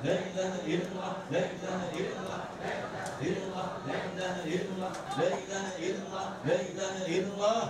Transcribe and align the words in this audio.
لا 0.00 0.15
إله 0.15 0.53
إلا 0.65 0.85
الله 0.91 1.13
لا 1.31 1.43
إله 1.51 1.81
إلا 1.99 2.15
الله 2.21 2.41
إلا 3.21 3.43
الله 3.47 3.67
لا 3.87 3.97
إله 4.07 4.35
إلا 4.47 4.69
الله 4.71 4.91
لا 5.19 5.29
إله 5.29 5.67
إلا 5.77 5.99
الله 6.07 6.27
لا 6.47 6.57
إله 6.57 6.95
إلا 7.07 7.29
الله 7.35 7.61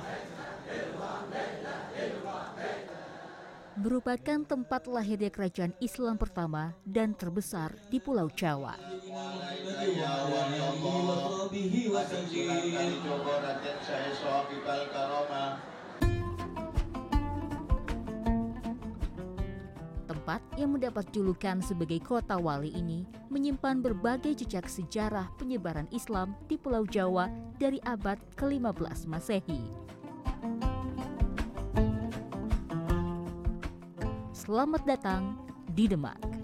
merupakan 3.81 4.45
tempat 4.45 4.85
lahirnya 4.85 5.33
kerajaan 5.33 5.73
Islam 5.81 6.13
pertama 6.13 6.77
dan 6.85 7.17
terbesar 7.17 7.73
di 7.89 7.97
Pulau 7.97 8.29
Jawa. 8.29 8.77
Tempat 20.31 20.55
yang 20.55 20.71
mendapat 20.79 21.11
julukan 21.11 21.59
sebagai 21.59 21.99
kota 21.99 22.39
wali 22.39 22.71
ini 22.71 23.03
menyimpan 23.27 23.83
berbagai 23.83 24.31
jejak 24.39 24.63
sejarah 24.63 25.27
penyebaran 25.35 25.91
Islam 25.91 26.39
di 26.47 26.55
Pulau 26.55 26.87
Jawa 26.87 27.27
dari 27.59 27.83
abad 27.83 28.15
ke-15 28.39 29.11
Masehi. 29.11 29.59
Selamat 34.31 34.87
datang 34.87 35.35
di 35.75 35.91
Demak. 35.91 36.40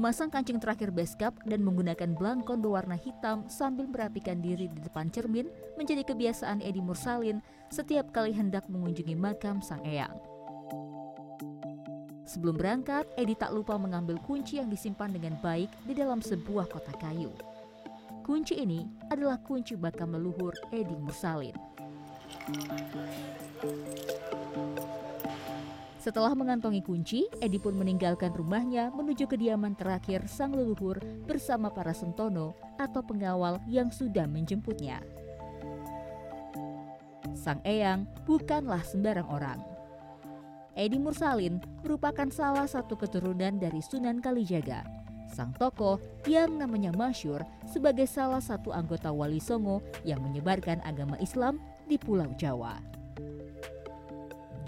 Memasang 0.00 0.32
kancing 0.32 0.56
terakhir 0.56 0.96
beskap 0.96 1.36
dan 1.44 1.60
menggunakan 1.60 2.16
belangkon 2.16 2.64
berwarna 2.64 2.96
hitam 2.96 3.44
sambil 3.52 3.84
merapikan 3.84 4.40
diri 4.40 4.64
di 4.64 4.80
depan 4.80 5.12
cermin 5.12 5.44
menjadi 5.76 6.08
kebiasaan 6.08 6.64
Edi 6.64 6.80
Mursalin 6.80 7.44
setiap 7.68 8.08
kali 8.08 8.32
hendak 8.32 8.64
mengunjungi 8.72 9.12
makam 9.12 9.60
Sang 9.60 9.84
Eyang. 9.84 10.16
Sebelum 12.24 12.56
berangkat, 12.56 13.12
Edi 13.20 13.36
tak 13.36 13.52
lupa 13.52 13.76
mengambil 13.76 14.16
kunci 14.24 14.56
yang 14.56 14.72
disimpan 14.72 15.12
dengan 15.12 15.36
baik 15.44 15.68
di 15.84 15.92
dalam 15.92 16.24
sebuah 16.24 16.72
kotak 16.72 16.96
kayu. 16.96 17.36
Kunci 18.24 18.56
ini 18.56 18.88
adalah 19.12 19.36
kunci 19.44 19.76
makam 19.76 20.16
leluhur 20.16 20.56
Edi 20.72 20.96
Mursalin. 20.96 21.52
Setelah 26.10 26.34
mengantongi 26.34 26.82
kunci, 26.82 27.30
Edi 27.38 27.62
pun 27.62 27.78
meninggalkan 27.78 28.34
rumahnya 28.34 28.90
menuju 28.90 29.30
kediaman 29.30 29.78
terakhir 29.78 30.26
sang 30.26 30.50
leluhur 30.50 30.98
bersama 31.22 31.70
para 31.70 31.94
sentono 31.94 32.58
atau 32.82 32.98
pengawal 32.98 33.62
yang 33.70 33.94
sudah 33.94 34.26
menjemputnya. 34.26 34.98
Sang 37.30 37.62
Eyang 37.62 38.10
bukanlah 38.26 38.82
sembarang 38.82 39.30
orang. 39.30 39.62
Edi 40.74 40.98
Mursalin 40.98 41.62
merupakan 41.86 42.26
salah 42.26 42.66
satu 42.66 42.98
keturunan 42.98 43.62
dari 43.62 43.78
Sunan 43.78 44.18
Kalijaga, 44.18 44.82
sang 45.30 45.54
tokoh 45.62 46.02
yang 46.26 46.58
namanya 46.58 46.90
masyur 46.90 47.46
sebagai 47.70 48.10
salah 48.10 48.42
satu 48.42 48.74
anggota 48.74 49.14
Wali 49.14 49.38
Songo 49.38 49.78
yang 50.02 50.18
menyebarkan 50.26 50.82
agama 50.82 51.14
Islam 51.22 51.62
di 51.86 51.94
Pulau 52.02 52.34
Jawa. 52.34 52.99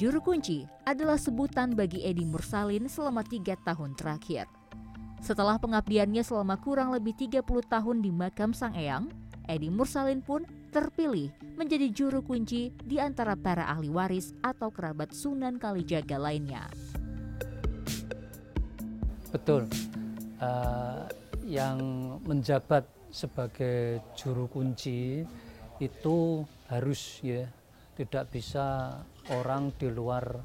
Juru 0.02 0.18
kunci 0.18 0.66
adalah 0.82 1.14
sebutan 1.14 1.78
bagi 1.78 2.02
Edi 2.02 2.26
Mursalin 2.26 2.90
selama 2.90 3.22
tiga 3.22 3.54
tahun 3.62 3.94
terakhir. 3.94 4.50
Setelah 5.22 5.62
pengabdiannya 5.62 6.26
selama 6.26 6.58
kurang 6.58 6.90
lebih 6.90 7.14
30 7.14 7.46
tahun 7.46 8.02
di 8.02 8.10
makam 8.10 8.50
Sang 8.50 8.74
Eyang, 8.74 9.14
Edi 9.46 9.70
Mursalin 9.70 10.18
pun 10.18 10.42
terpilih 10.74 11.30
menjadi 11.54 11.86
juru 11.94 12.18
kunci 12.18 12.74
di 12.82 12.98
antara 12.98 13.38
para 13.38 13.70
ahli 13.70 13.94
waris 13.94 14.34
atau 14.42 14.74
kerabat 14.74 15.14
Sunan 15.14 15.62
Kalijaga 15.62 16.18
lainnya. 16.18 16.66
Betul. 19.30 19.70
Eh, 20.42 21.02
yang 21.46 21.78
menjabat 22.26 22.90
sebagai 23.14 24.02
juru 24.18 24.50
kunci 24.50 25.22
itu 25.78 26.42
harus 26.66 27.22
ya 27.22 27.46
tidak 27.92 28.32
bisa 28.32 28.96
orang 29.28 29.68
di 29.76 29.92
luar 29.92 30.40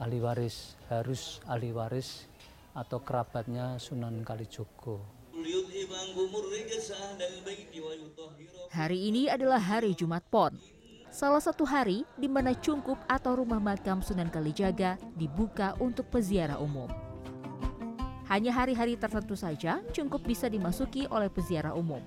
ahli 0.00 0.20
waris 0.20 0.76
harus 0.92 1.40
ahli 1.48 1.72
waris 1.72 2.28
atau 2.76 3.00
kerabatnya 3.00 3.80
Sunan 3.80 4.20
Kalijogo. 4.20 5.00
Hari 8.70 8.98
ini 9.08 9.32
adalah 9.32 9.58
hari 9.58 9.96
Jumat 9.96 10.22
Pon. 10.28 10.54
Salah 11.10 11.42
satu 11.42 11.66
hari 11.66 12.06
di 12.14 12.30
mana 12.30 12.54
cungkup 12.54 13.00
atau 13.10 13.34
rumah 13.34 13.58
makam 13.58 13.98
Sunan 13.98 14.30
Kalijaga 14.30 14.94
dibuka 15.18 15.74
untuk 15.82 16.06
peziarah 16.12 16.60
umum. 16.60 16.86
Hanya 18.30 18.54
hari-hari 18.54 18.94
tertentu 18.94 19.34
saja 19.34 19.82
cungkup 19.90 20.22
bisa 20.22 20.46
dimasuki 20.46 21.10
oleh 21.10 21.26
peziarah 21.26 21.74
umum. 21.74 21.98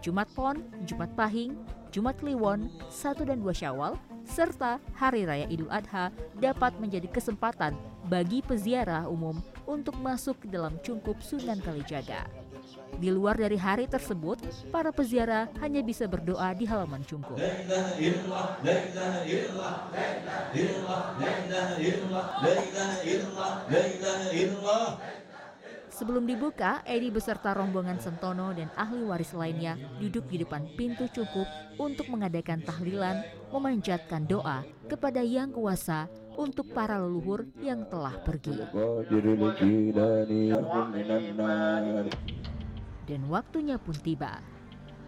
Jumat 0.00 0.32
Pon, 0.32 0.64
Jumat 0.88 1.12
Pahing, 1.12 1.52
Jumat 1.92 2.16
Kliwon, 2.16 2.72
1 2.88 3.28
dan 3.28 3.44
2 3.44 3.52
Syawal, 3.52 3.92
serta 4.30 4.78
Hari 4.94 5.26
Raya 5.26 5.46
Idul 5.50 5.68
Adha 5.68 6.14
dapat 6.38 6.78
menjadi 6.78 7.10
kesempatan 7.10 7.74
bagi 8.06 8.40
peziarah 8.40 9.10
umum 9.10 9.36
untuk 9.66 9.98
masuk 9.98 10.38
ke 10.40 10.46
dalam 10.46 10.78
cungkup 10.80 11.18
Sunan 11.18 11.58
Kalijaga. 11.58 12.30
Di 13.00 13.08
luar 13.10 13.38
dari 13.38 13.58
hari 13.58 13.90
tersebut, 13.90 14.38
para 14.70 14.94
peziarah 14.94 15.50
hanya 15.58 15.82
bisa 15.82 16.06
berdoa 16.06 16.54
di 16.54 16.64
halaman 16.66 17.02
cungkup. 17.06 17.38
Sebelum 26.00 26.24
dibuka, 26.24 26.80
Edi 26.88 27.12
beserta 27.12 27.52
rombongan 27.52 28.00
Sentono 28.00 28.56
dan 28.56 28.72
ahli 28.72 29.04
waris 29.04 29.36
lainnya 29.36 29.76
duduk 30.00 30.32
di 30.32 30.40
depan 30.40 30.64
pintu 30.72 31.04
cukup 31.12 31.44
untuk 31.76 32.08
mengadakan 32.08 32.64
tahlilan, 32.64 33.20
memanjatkan 33.52 34.24
doa 34.24 34.64
kepada 34.88 35.20
Yang 35.20 35.60
Kuasa 35.60 36.08
untuk 36.40 36.72
para 36.72 36.96
leluhur 36.96 37.44
yang 37.60 37.84
telah 37.92 38.16
pergi. 38.24 38.64
Dan 43.04 43.20
waktunya 43.28 43.76
pun 43.76 43.96
tiba. 44.00 44.40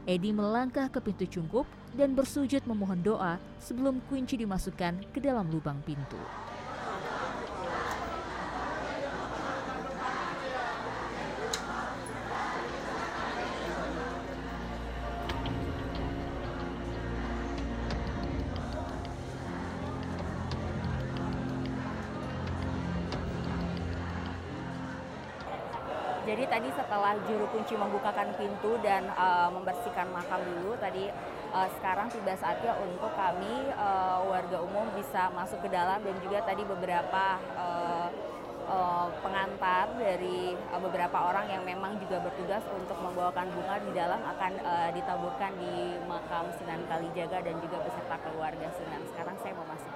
Edi 0.04 0.28
melangkah 0.28 0.92
ke 0.92 1.00
pintu 1.00 1.24
cungkup 1.24 1.64
dan 1.96 2.12
bersujud 2.12 2.60
memohon 2.68 3.00
doa 3.00 3.40
sebelum 3.64 3.96
kunci 4.12 4.36
dimasukkan 4.36 5.08
ke 5.08 5.24
dalam 5.24 5.48
lubang 5.48 5.80
pintu. 5.88 6.20
Jadi 26.32 26.48
tadi 26.48 26.72
setelah 26.72 27.12
juru 27.28 27.44
kunci 27.52 27.76
membukakan 27.76 28.32
pintu 28.40 28.80
dan 28.80 29.04
eh, 29.04 29.48
membersihkan 29.52 30.08
makam 30.16 30.40
dulu, 30.40 30.72
tadi 30.80 31.12
eh, 31.52 31.68
sekarang 31.76 32.08
tiba 32.08 32.32
saatnya 32.40 32.72
untuk 32.80 33.12
kami 33.12 33.68
eh, 33.68 34.18
warga 34.24 34.64
umum 34.64 34.88
bisa 34.96 35.28
masuk 35.36 35.60
ke 35.60 35.68
dalam 35.68 36.00
dan 36.00 36.16
juga 36.24 36.40
tadi 36.40 36.64
beberapa 36.64 37.36
eh, 37.36 38.08
eh, 38.64 39.08
pengantar 39.20 39.92
dari 40.00 40.56
eh, 40.56 40.80
beberapa 40.80 41.20
orang 41.20 41.52
yang 41.52 41.68
memang 41.68 42.00
juga 42.00 42.24
bertugas 42.24 42.64
untuk 42.72 42.96
membawakan 42.96 43.52
bunga 43.52 43.76
di 43.84 43.92
dalam 43.92 44.24
akan 44.24 44.52
eh, 44.56 44.88
ditaburkan 44.96 45.52
di 45.60 46.00
makam 46.08 46.48
Sunan 46.56 46.80
Kalijaga 46.88 47.44
dan 47.44 47.60
juga 47.60 47.76
beserta 47.84 48.16
keluarga 48.24 48.72
Sunan. 48.72 49.04
Sekarang 49.12 49.36
saya 49.36 49.52
mau 49.52 49.68
masuk. 49.68 49.92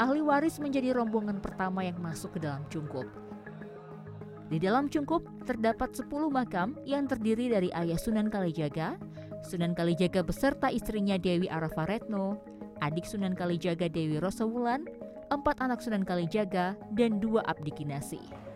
Ahli 0.00 0.24
waris 0.24 0.56
menjadi 0.56 0.96
rombongan 0.96 1.44
pertama 1.44 1.84
yang 1.84 2.00
masuk 2.00 2.40
ke 2.40 2.48
dalam 2.48 2.64
cungkup. 2.72 3.04
Di 4.48 4.56
dalam 4.56 4.88
cungkup 4.88 5.44
terdapat 5.44 5.92
10 5.92 6.08
makam 6.32 6.72
yang 6.88 7.04
terdiri 7.04 7.52
dari 7.52 7.68
ayah 7.76 8.00
Sunan 8.00 8.32
Kalijaga, 8.32 8.96
Sunan 9.44 9.76
Kalijaga 9.76 10.24
beserta 10.24 10.72
istrinya 10.72 11.20
Dewi 11.20 11.52
Arafa 11.52 11.84
Retno, 11.84 12.40
adik 12.80 13.04
Sunan 13.04 13.36
Kalijaga 13.36 13.92
Dewi 13.92 14.16
Rosawulan, 14.16 14.88
empat 15.28 15.60
anak 15.60 15.84
Sunan 15.84 16.08
Kalijaga, 16.08 16.80
dan 16.96 17.20
dua 17.20 17.44
abdi 17.44 17.68
kinasi 17.68 18.49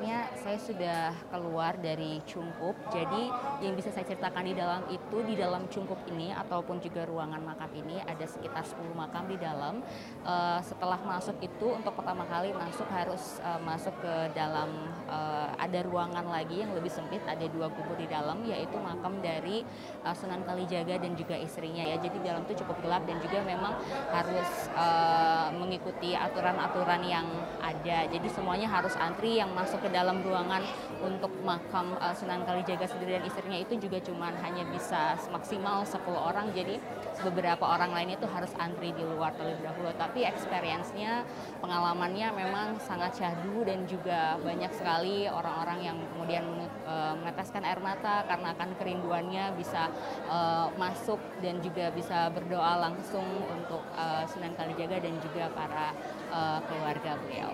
akhirnya 0.00 0.32
saya 0.40 0.56
sudah 0.56 1.12
keluar 1.28 1.76
dari 1.76 2.24
cungkup. 2.24 2.72
Jadi 2.88 3.28
yang 3.60 3.76
bisa 3.76 3.92
saya 3.92 4.08
ceritakan 4.08 4.48
di 4.48 4.56
dalam 4.56 4.80
itu 4.88 5.16
di 5.28 5.36
dalam 5.36 5.68
cungkup 5.68 6.00
ini 6.08 6.32
ataupun 6.32 6.80
juga 6.80 7.04
ruangan 7.04 7.44
makam 7.44 7.68
ini 7.76 8.00
ada 8.00 8.24
sekitar 8.24 8.64
10 8.64 8.96
makam 8.96 9.28
di 9.28 9.36
dalam. 9.36 9.84
Uh, 10.24 10.56
setelah 10.64 10.96
masuk 11.04 11.36
itu 11.44 11.76
untuk 11.76 11.92
pertama 11.92 12.24
kali 12.24 12.48
masuk 12.56 12.88
harus 12.88 13.44
uh, 13.44 13.60
masuk 13.60 13.92
ke 14.00 14.32
dalam 14.32 14.72
uh, 15.04 15.52
ada 15.60 15.84
ruangan 15.84 16.24
lagi 16.32 16.64
yang 16.64 16.72
lebih 16.72 16.88
sempit 16.88 17.20
ada 17.28 17.44
dua 17.52 17.68
kubur 17.68 18.00
di 18.00 18.08
dalam 18.08 18.40
yaitu 18.48 18.80
makam 18.80 19.20
dari 19.20 19.68
uh, 20.00 20.16
Sunan 20.16 20.48
Kalijaga 20.48 20.96
dan 20.96 21.12
juga 21.12 21.36
istrinya 21.36 21.84
ya. 21.84 22.00
Jadi 22.00 22.24
di 22.24 22.24
dalam 22.24 22.48
itu 22.48 22.64
cukup 22.64 22.80
gelap 22.80 23.04
dan 23.04 23.20
juga 23.20 23.44
memang 23.44 23.76
harus 24.16 24.48
uh, 24.72 25.52
mengikuti 25.52 26.16
aturan-aturan 26.16 27.04
yang 27.04 27.28
ada. 27.60 28.08
Jadi 28.08 28.28
semuanya 28.32 28.64
harus 28.64 28.96
antri 28.96 29.36
yang 29.36 29.52
masuk 29.52 29.76
ke 29.84 29.89
dalam 29.90 30.22
ruangan 30.22 30.62
untuk 31.02 31.30
makam 31.42 31.94
uh, 31.98 32.14
Sunan 32.14 32.46
Kalijaga 32.46 32.86
sendiri 32.86 33.18
dan 33.18 33.24
istrinya 33.26 33.58
itu 33.58 33.74
juga 33.78 33.98
cuma 34.02 34.32
hanya 34.42 34.64
bisa 34.70 35.18
maksimal 35.30 35.82
10 35.82 36.00
orang 36.14 36.50
jadi 36.54 36.78
beberapa 37.20 37.64
orang 37.66 37.92
lain 37.92 38.16
itu 38.16 38.24
harus 38.30 38.50
antri 38.56 38.96
di 38.96 39.04
luar 39.04 39.36
terlebih 39.36 39.68
dahulu 39.68 39.92
tapi 40.00 40.24
experience-nya 40.24 41.24
pengalamannya 41.60 42.32
memang 42.32 42.68
sangat 42.80 43.20
syahdu 43.20 43.66
dan 43.68 43.84
juga 43.84 44.40
banyak 44.40 44.72
sekali 44.72 45.28
orang-orang 45.28 45.78
yang 45.84 45.98
kemudian 46.16 46.44
uh, 46.88 47.12
meneteskan 47.20 47.66
air 47.66 47.80
mata 47.82 48.24
karena 48.24 48.56
akan 48.56 48.70
kerinduannya 48.80 49.44
bisa 49.58 49.92
uh, 50.30 50.72
masuk 50.80 51.20
dan 51.44 51.60
juga 51.60 51.92
bisa 51.92 52.32
berdoa 52.32 52.80
langsung 52.80 53.26
untuk 53.52 53.82
uh, 53.96 54.24
Sunan 54.30 54.56
Kalijaga 54.56 55.02
dan 55.02 55.14
juga 55.20 55.52
para 55.52 55.92
uh, 56.32 56.58
keluarga 56.64 57.18
beliau. 57.26 57.52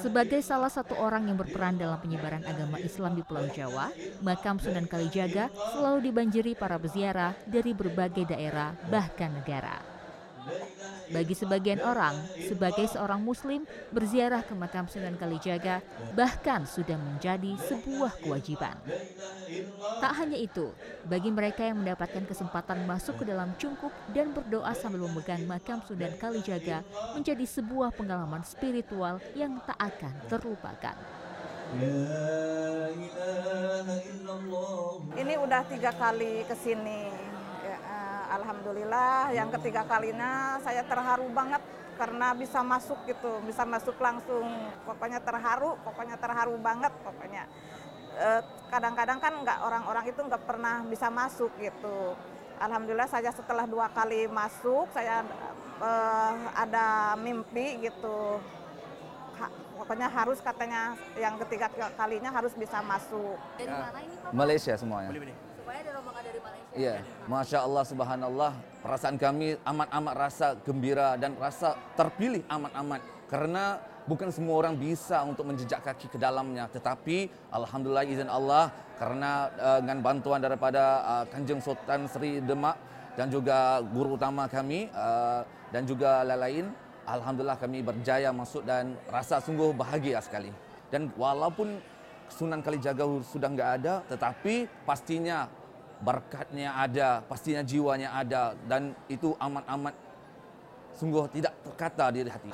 Sebagai 0.00 0.40
salah 0.40 0.72
satu 0.72 0.96
orang 0.96 1.28
yang 1.28 1.36
berperan 1.36 1.76
dalam 1.76 1.98
penyebaran 2.00 2.42
agama 2.46 2.80
Islam 2.80 3.18
di 3.18 3.22
Pulau 3.26 3.46
Jawa, 3.50 3.92
makam 4.24 4.56
Sunan 4.56 4.88
Kalijaga 4.88 5.52
selalu 5.76 6.10
dibanjiri 6.10 6.52
para 6.56 6.80
peziarah 6.80 7.36
dari 7.44 7.76
berbagai 7.76 8.30
daerah 8.30 8.74
bahkan 8.88 9.30
negara. 9.34 9.99
Bagi 11.10 11.34
sebagian 11.34 11.82
orang, 11.82 12.14
sebagai 12.38 12.86
seorang 12.86 13.18
muslim, 13.18 13.66
berziarah 13.90 14.46
ke 14.46 14.54
makam 14.54 14.86
Sunan 14.86 15.18
Kalijaga 15.18 15.82
bahkan 16.14 16.62
sudah 16.62 16.94
menjadi 16.94 17.58
sebuah 17.66 18.22
kewajiban. 18.22 18.78
Tak 19.98 20.12
hanya 20.22 20.38
itu, 20.38 20.70
bagi 21.10 21.34
mereka 21.34 21.66
yang 21.66 21.82
mendapatkan 21.82 22.22
kesempatan 22.30 22.86
masuk 22.86 23.22
ke 23.22 23.24
dalam 23.26 23.50
cungkup 23.58 23.90
dan 24.14 24.30
berdoa 24.30 24.70
sambil 24.78 25.10
memegang 25.10 25.42
makam 25.50 25.82
Sunan 25.82 26.14
Kalijaga 26.14 26.86
menjadi 27.18 27.42
sebuah 27.42 27.90
pengalaman 27.90 28.46
spiritual 28.46 29.18
yang 29.34 29.58
tak 29.66 29.78
akan 29.82 30.14
terlupakan. 30.30 30.94
Ini 35.14 35.34
udah 35.38 35.62
tiga 35.70 35.90
kali 35.94 36.42
ke 36.46 36.54
sini 36.58 37.30
alhamdulillah 38.30 39.34
yang 39.34 39.50
ketiga 39.58 39.82
kalinya 39.84 40.62
saya 40.62 40.86
terharu 40.86 41.26
banget 41.34 41.60
karena 42.00 42.32
bisa 42.32 42.64
masuk 42.64 42.96
gitu, 43.04 43.44
bisa 43.44 43.68
masuk 43.68 43.92
langsung. 44.00 44.48
Pokoknya 44.88 45.20
terharu, 45.20 45.76
pokoknya 45.84 46.16
terharu 46.16 46.56
banget 46.56 46.94
pokoknya. 47.04 47.44
Eh, 48.16 48.40
kadang-kadang 48.72 49.20
kan 49.20 49.32
nggak 49.44 49.58
orang-orang 49.60 50.04
itu 50.08 50.20
nggak 50.24 50.42
pernah 50.48 50.80
bisa 50.88 51.12
masuk 51.12 51.52
gitu. 51.60 52.16
Alhamdulillah 52.56 53.08
saya 53.08 53.28
setelah 53.36 53.68
dua 53.68 53.92
kali 53.92 54.24
masuk 54.32 54.88
saya 54.96 55.20
eh, 55.82 56.34
ada 56.56 57.18
mimpi 57.20 57.84
gitu. 57.84 58.40
Ha, 59.36 59.46
pokoknya 59.76 60.08
harus 60.08 60.40
katanya 60.40 60.96
yang 61.20 61.36
ketiga 61.44 61.68
kalinya 62.00 62.32
harus 62.32 62.56
bisa 62.56 62.80
masuk. 62.80 63.36
Dari 63.60 63.72
mana 63.76 63.98
ini 64.00 64.16
Pak? 64.24 64.30
Malaysia 64.32 64.72
semuanya. 64.80 65.12
Supaya 65.12 65.78
ada 65.84 65.90
rombongan 66.00 66.24
dari 66.24 66.40
Malaysia. 66.40 66.59
Iya, 66.70 67.02
Masya 67.26 67.66
Allah 67.66 67.82
Subhanallah, 67.82 68.52
perasaan 68.78 69.18
kami 69.18 69.58
amat-amat 69.66 70.14
rasa 70.14 70.46
gembira 70.62 71.18
dan 71.18 71.34
rasa 71.34 71.74
terpilih 71.98 72.46
amat-amat. 72.46 73.02
Karena 73.26 73.82
bukan 74.06 74.30
semua 74.30 74.62
orang 74.62 74.78
bisa 74.78 75.18
untuk 75.26 75.50
menjejak 75.50 75.82
kaki 75.82 76.06
ke 76.14 76.18
dalamnya. 76.18 76.70
Tetapi 76.70 77.50
Alhamdulillah 77.50 78.06
izin 78.06 78.30
Allah, 78.30 78.70
karena 79.02 79.50
uh, 79.58 79.78
dengan 79.82 79.98
bantuan 79.98 80.38
daripada 80.38 81.02
uh, 81.02 81.24
Kanjeng 81.26 81.58
Sultan 81.58 82.06
Sri 82.06 82.38
Demak 82.38 82.78
dan 83.18 83.26
juga 83.34 83.82
guru 83.90 84.14
utama 84.14 84.46
kami 84.46 84.86
uh, 84.94 85.42
dan 85.74 85.82
juga 85.90 86.22
lain-lain, 86.22 86.70
Alhamdulillah 87.02 87.58
kami 87.58 87.82
berjaya 87.82 88.30
masuk 88.30 88.62
dan 88.62 88.94
rasa 89.10 89.42
sungguh 89.42 89.74
bahagia 89.74 90.22
sekali. 90.22 90.54
Dan 90.86 91.10
walaupun 91.18 91.82
Sunan 92.30 92.62
Kalijaga 92.62 93.02
sudah 93.26 93.50
nggak 93.50 93.70
ada, 93.82 94.06
tetapi 94.06 94.70
pastinya 94.86 95.50
berkatnya 96.00 96.72
ada, 96.72 97.20
pastinya 97.24 97.60
jiwanya 97.60 98.16
ada 98.16 98.56
dan 98.64 98.96
itu 99.06 99.36
amat-amat 99.36 99.92
sungguh 100.96 101.28
tidak 101.32 101.54
terkata 101.64 102.08
di 102.12 102.24
hati. 102.24 102.52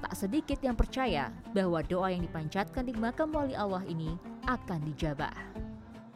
Tak 0.00 0.14
sedikit 0.16 0.56
yang 0.64 0.78
percaya 0.78 1.28
bahwa 1.52 1.84
doa 1.84 2.08
yang 2.08 2.24
dipanjatkan 2.24 2.88
di 2.88 2.94
makam 2.96 3.28
wali 3.36 3.52
Allah 3.52 3.84
ini 3.84 4.16
akan 4.48 4.80
dijabah. 4.88 5.36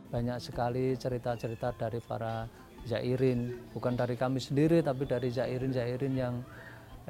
Banyak 0.08 0.38
sekali 0.40 0.96
cerita-cerita 0.96 1.74
dari 1.76 2.00
para 2.00 2.48
zairin, 2.88 3.52
bukan 3.76 3.92
dari 3.98 4.14
kami 4.16 4.40
sendiri 4.40 4.80
tapi 4.80 5.04
dari 5.04 5.28
zairin-zairin 5.28 6.14
yang 6.16 6.40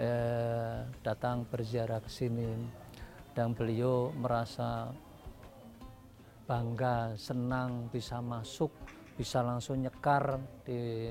eh, 0.01 0.83
datang 1.05 1.47
berziarah 1.47 2.03
ke 2.03 2.11
sini 2.11 2.51
dan 3.35 3.55
beliau 3.55 4.11
merasa 4.15 4.91
bangga, 6.45 7.17
senang 7.17 7.89
bisa 7.89 8.21
masuk, 8.21 8.71
bisa 9.15 9.41
langsung 9.47 9.83
nyekar 9.83 10.43
di 10.67 11.11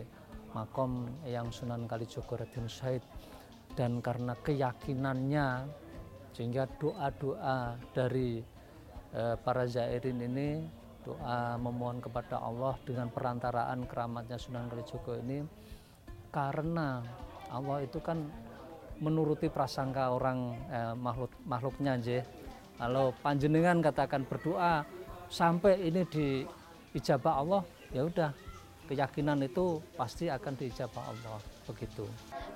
makom 0.53 1.07
yang 1.25 1.49
Sunan 1.49 1.87
Kalijogo 1.87 2.37
Raden 2.37 2.67
Said. 2.69 3.01
Dan 3.73 4.05
karena 4.05 4.37
keyakinannya 4.37 5.65
sehingga 6.33 6.69
doa-doa 6.77 7.77
dari 7.93 8.41
eh, 9.13 9.35
para 9.41 9.65
zairin 9.65 10.21
ini 10.21 10.49
doa 11.03 11.59
memohon 11.59 11.99
kepada 11.99 12.39
Allah 12.39 12.79
dengan 12.87 13.11
perantaraan 13.11 13.85
keramatnya 13.85 14.39
Sunan 14.39 14.71
Kalijogo 14.71 15.19
ini 15.19 15.43
karena 16.33 17.03
Allah 17.53 17.85
itu 17.85 18.01
kan 18.01 18.23
menuruti 18.97 19.51
prasangka 19.51 20.09
orang 20.09 20.57
eh, 20.71 20.93
makhluk 20.95 21.33
makhluknya 21.45 21.99
aja 21.99 22.25
kalau 22.79 23.13
panjenengan 23.21 23.83
katakan 23.83 24.25
berdoa 24.25 24.81
sampai 25.29 25.77
ini 25.85 26.01
diijabah 26.09 27.35
Allah 27.37 27.61
ya 27.93 28.09
udah 28.09 28.33
keyakinan 28.89 29.39
itu 29.47 29.79
pasti 29.95 30.27
akan 30.27 30.53
diijabah 30.59 31.03
Allah 31.07 31.39
begitu. 31.63 32.03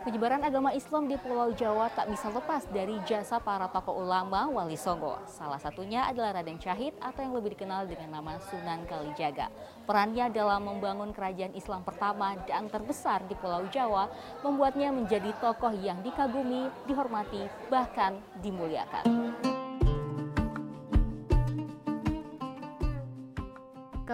Penyebaran 0.03 0.43
agama 0.43 0.75
Islam 0.75 1.07
di 1.07 1.15
Pulau 1.15 1.55
Jawa 1.55 1.87
tak 1.95 2.11
bisa 2.11 2.27
lepas 2.27 2.67
dari 2.67 2.99
jasa 3.07 3.39
para 3.39 3.71
tokoh 3.71 4.03
ulama 4.03 4.51
Wali 4.51 4.75
Songo. 4.75 5.15
Salah 5.27 5.59
satunya 5.59 6.03
adalah 6.07 6.35
Raden 6.35 6.59
Syahid 6.59 6.95
atau 6.99 7.23
yang 7.23 7.33
lebih 7.35 7.55
dikenal 7.55 7.87
dengan 7.87 8.19
nama 8.19 8.39
Sunan 8.51 8.83
Kalijaga. 8.87 9.47
Perannya 9.87 10.27
dalam 10.31 10.67
membangun 10.67 11.15
kerajaan 11.15 11.55
Islam 11.55 11.87
pertama 11.87 12.35
dan 12.43 12.67
terbesar 12.67 13.23
di 13.31 13.35
Pulau 13.39 13.63
Jawa 13.71 14.11
membuatnya 14.43 14.91
menjadi 14.91 15.31
tokoh 15.39 15.71
yang 15.79 16.03
dikagumi, 16.03 16.67
dihormati, 16.87 17.47
bahkan 17.71 18.19
dimuliakan. 18.43 19.07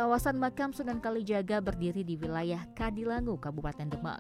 Kawasan 0.03 0.36
makam 0.36 0.75
Sunan 0.75 1.00
Kalijaga 1.00 1.63
berdiri 1.63 2.03
di 2.03 2.19
wilayah 2.19 2.60
Kadilangu, 2.75 3.39
Kabupaten 3.39 3.88
Demak. 3.88 4.19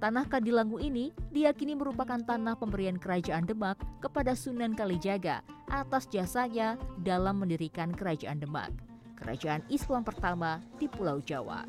Tanah 0.00 0.24
Kadilangu 0.24 0.80
ini 0.80 1.12
diyakini 1.28 1.76
merupakan 1.76 2.16
tanah 2.16 2.56
pemberian 2.56 2.96
kerajaan 2.96 3.44
Demak 3.44 3.76
kepada 4.00 4.32
Sunan 4.32 4.72
Kalijaga 4.72 5.44
atas 5.68 6.08
jasanya 6.08 6.80
dalam 7.04 7.36
mendirikan 7.36 7.92
kerajaan 7.92 8.40
Demak, 8.40 8.72
kerajaan 9.20 9.60
Islam 9.68 10.08
pertama 10.08 10.64
di 10.80 10.88
Pulau 10.88 11.20
Jawa. 11.20 11.68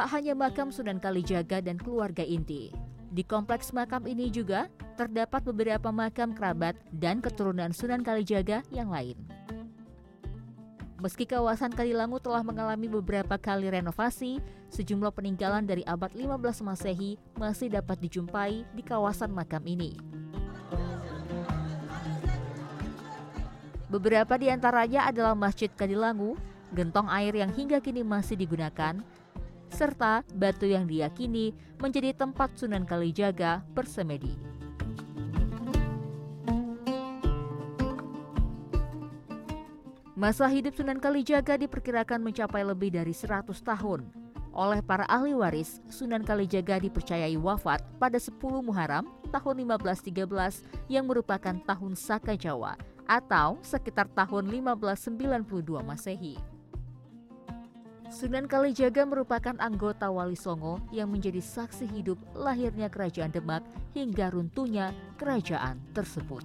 Tak 0.00 0.16
hanya 0.16 0.32
makam 0.32 0.72
Sunan 0.72 0.96
Kalijaga 0.96 1.60
dan 1.60 1.76
keluarga 1.76 2.24
inti, 2.24 2.72
di 3.12 3.20
kompleks 3.20 3.76
makam 3.76 4.08
ini 4.08 4.32
juga 4.32 4.64
terdapat 4.96 5.44
beberapa 5.44 5.92
makam 5.92 6.32
kerabat 6.32 6.72
dan 6.96 7.20
keturunan 7.20 7.68
Sunan 7.76 8.00
Kalijaga 8.00 8.64
yang 8.72 8.88
lain. 8.88 9.39
Meski 11.00 11.24
kawasan 11.24 11.72
Kalilangu 11.72 12.20
telah 12.20 12.44
mengalami 12.44 12.84
beberapa 12.84 13.40
kali 13.40 13.72
renovasi, 13.72 14.36
sejumlah 14.68 15.08
peninggalan 15.16 15.64
dari 15.64 15.80
abad 15.88 16.12
15 16.12 16.60
Masehi 16.60 17.16
masih 17.40 17.72
dapat 17.72 17.96
dijumpai 18.04 18.68
di 18.76 18.84
kawasan 18.84 19.32
makam 19.32 19.64
ini. 19.64 19.96
Beberapa 23.88 24.36
di 24.36 24.52
antaranya 24.52 25.08
adalah 25.08 25.32
Masjid 25.32 25.72
Kadilangu, 25.72 26.36
gentong 26.76 27.08
air 27.08 27.32
yang 27.32 27.48
hingga 27.48 27.80
kini 27.80 28.04
masih 28.04 28.36
digunakan, 28.36 29.00
serta 29.72 30.20
batu 30.36 30.68
yang 30.68 30.84
diyakini 30.84 31.56
menjadi 31.80 32.12
tempat 32.12 32.60
Sunan 32.60 32.84
Kalijaga 32.84 33.64
bersemedi. 33.72 34.59
Masa 40.20 40.44
hidup 40.52 40.76
Sunan 40.76 41.00
Kalijaga 41.00 41.56
diperkirakan 41.56 42.20
mencapai 42.20 42.60
lebih 42.60 42.92
dari 42.92 43.16
100 43.16 43.56
tahun. 43.64 44.04
Oleh 44.52 44.84
para 44.84 45.08
ahli 45.08 45.32
waris, 45.32 45.80
Sunan 45.88 46.28
Kalijaga 46.28 46.76
dipercayai 46.76 47.40
wafat 47.40 47.80
pada 47.96 48.20
10 48.20 48.36
Muharram 48.60 49.08
tahun 49.32 49.64
1513 49.64 50.92
yang 50.92 51.08
merupakan 51.08 51.56
tahun 51.64 51.96
Saka 51.96 52.36
Jawa 52.36 52.76
atau 53.08 53.64
sekitar 53.64 54.12
tahun 54.12 54.52
1592 54.52 55.88
Masehi. 55.88 56.36
Sunan 58.12 58.44
Kalijaga 58.44 59.08
merupakan 59.08 59.56
anggota 59.56 60.12
Wali 60.12 60.36
Songo 60.36 60.84
yang 60.92 61.08
menjadi 61.08 61.40
saksi 61.40 61.88
hidup 61.96 62.20
lahirnya 62.36 62.92
Kerajaan 62.92 63.32
Demak 63.32 63.64
hingga 63.96 64.28
runtuhnya 64.36 64.92
kerajaan 65.16 65.80
tersebut. 65.96 66.44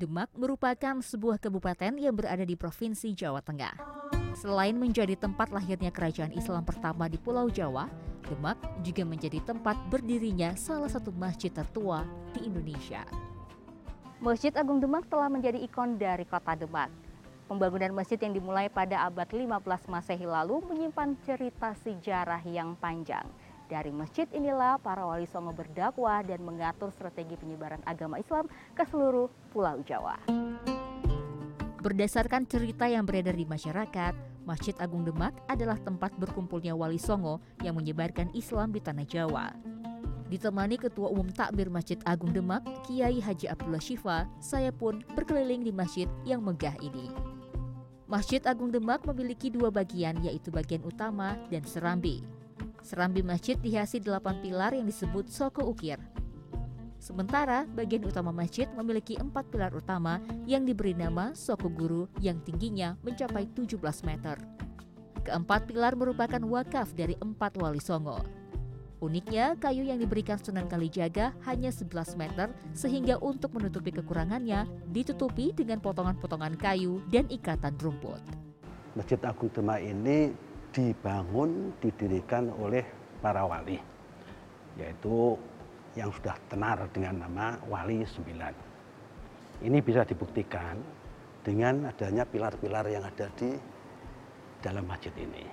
Demak 0.00 0.32
merupakan 0.32 0.96
sebuah 1.04 1.36
kabupaten 1.36 1.92
yang 2.00 2.16
berada 2.16 2.40
di 2.40 2.56
Provinsi 2.56 3.12
Jawa 3.12 3.44
Tengah. 3.44 3.76
Selain 4.32 4.72
menjadi 4.72 5.12
tempat 5.12 5.52
lahirnya 5.52 5.92
kerajaan 5.92 6.32
Islam 6.32 6.64
pertama 6.64 7.04
di 7.04 7.20
Pulau 7.20 7.52
Jawa, 7.52 7.84
Demak 8.24 8.56
juga 8.80 9.04
menjadi 9.04 9.44
tempat 9.44 9.76
berdirinya 9.92 10.56
salah 10.56 10.88
satu 10.88 11.12
masjid 11.12 11.52
tertua 11.52 12.08
di 12.32 12.48
Indonesia. 12.48 13.04
Masjid 14.24 14.56
Agung 14.56 14.80
Demak 14.80 15.04
telah 15.12 15.28
menjadi 15.28 15.60
ikon 15.60 16.00
dari 16.00 16.24
kota 16.24 16.56
Demak. 16.56 16.88
Pembangunan 17.44 17.92
masjid 17.92 18.16
yang 18.16 18.32
dimulai 18.32 18.72
pada 18.72 19.04
abad 19.04 19.28
15 19.28 19.84
Masehi 19.84 20.24
lalu 20.24 20.64
menyimpan 20.64 21.12
cerita 21.28 21.76
sejarah 21.76 22.40
yang 22.48 22.72
panjang. 22.80 23.28
Dari 23.70 23.94
masjid 23.94 24.26
inilah 24.34 24.82
para 24.82 25.06
wali 25.06 25.30
songo 25.30 25.54
berdakwah 25.54 26.26
dan 26.26 26.42
mengatur 26.42 26.90
strategi 26.90 27.38
penyebaran 27.38 27.78
agama 27.86 28.18
Islam 28.18 28.50
ke 28.74 28.82
seluruh 28.82 29.30
Pulau 29.54 29.78
Jawa. 29.86 30.18
Berdasarkan 31.78 32.50
cerita 32.50 32.90
yang 32.90 33.06
beredar 33.06 33.38
di 33.38 33.46
masyarakat, 33.46 34.12
Masjid 34.42 34.74
Agung 34.82 35.06
Demak 35.06 35.32
adalah 35.46 35.78
tempat 35.78 36.10
berkumpulnya 36.18 36.74
wali 36.74 36.98
songo 36.98 37.38
yang 37.62 37.78
menyebarkan 37.78 38.34
Islam 38.34 38.74
di 38.74 38.82
tanah 38.82 39.06
Jawa. 39.06 39.54
Ditemani 40.26 40.74
Ketua 40.74 41.06
Umum 41.06 41.30
Takbir 41.30 41.70
Masjid 41.70 41.96
Agung 42.02 42.34
Demak, 42.34 42.66
Kiai 42.90 43.22
Haji 43.22 43.46
Abdullah 43.46 43.82
Syifa, 43.82 44.26
saya 44.42 44.74
pun 44.74 45.06
berkeliling 45.14 45.62
di 45.62 45.70
masjid 45.70 46.10
yang 46.26 46.42
megah 46.42 46.74
ini. 46.82 47.06
Masjid 48.10 48.42
Agung 48.50 48.74
Demak 48.74 49.06
memiliki 49.06 49.46
dua 49.54 49.70
bagian 49.70 50.18
yaitu 50.26 50.50
bagian 50.50 50.82
utama 50.82 51.38
dan 51.54 51.62
serambi. 51.62 52.39
Serambi 52.80 53.20
masjid 53.20 53.60
dihiasi 53.60 54.00
delapan 54.00 54.40
pilar 54.40 54.72
yang 54.72 54.88
disebut 54.88 55.28
soko 55.28 55.68
ukir. 55.68 56.00
Sementara 57.00 57.64
bagian 57.72 58.04
utama 58.04 58.28
masjid 58.28 58.68
memiliki 58.76 59.16
empat 59.16 59.48
pilar 59.48 59.72
utama 59.72 60.20
yang 60.44 60.68
diberi 60.68 60.92
nama 60.92 61.32
soko 61.32 61.72
guru 61.72 62.04
yang 62.20 62.36
tingginya 62.44 62.96
mencapai 63.00 63.48
17 63.56 63.80
meter. 64.04 64.36
Keempat 65.24 65.68
pilar 65.68 65.96
merupakan 65.96 66.40
wakaf 66.44 66.92
dari 66.92 67.16
empat 67.20 67.56
wali 67.56 67.80
songo. 67.80 68.20
Uniknya, 69.00 69.56
kayu 69.56 69.80
yang 69.80 69.96
diberikan 69.96 70.36
Sunan 70.36 70.68
Kalijaga 70.68 71.32
hanya 71.48 71.72
11 71.72 72.20
meter 72.20 72.52
sehingga 72.76 73.16
untuk 73.16 73.56
menutupi 73.56 73.96
kekurangannya 73.96 74.68
ditutupi 74.92 75.56
dengan 75.56 75.80
potongan-potongan 75.80 76.60
kayu 76.60 77.00
dan 77.08 77.24
ikatan 77.32 77.80
rumput. 77.80 78.20
Masjid 78.92 79.16
Agung 79.24 79.48
Demak 79.56 79.80
ini 79.80 80.36
dibangun, 80.70 81.74
didirikan 81.82 82.50
oleh 82.54 82.86
para 83.18 83.42
wali, 83.42 83.78
yaitu 84.78 85.34
yang 85.98 86.14
sudah 86.14 86.38
tenar 86.46 86.78
dengan 86.94 87.26
nama 87.26 87.58
Wali 87.66 88.06
Sembilan. 88.06 88.54
Ini 89.60 89.78
bisa 89.82 90.06
dibuktikan 90.06 90.78
dengan 91.42 91.90
adanya 91.90 92.22
pilar-pilar 92.22 92.86
yang 92.86 93.02
ada 93.02 93.26
di 93.34 93.50
dalam 94.62 94.86
masjid 94.86 95.12
ini, 95.18 95.44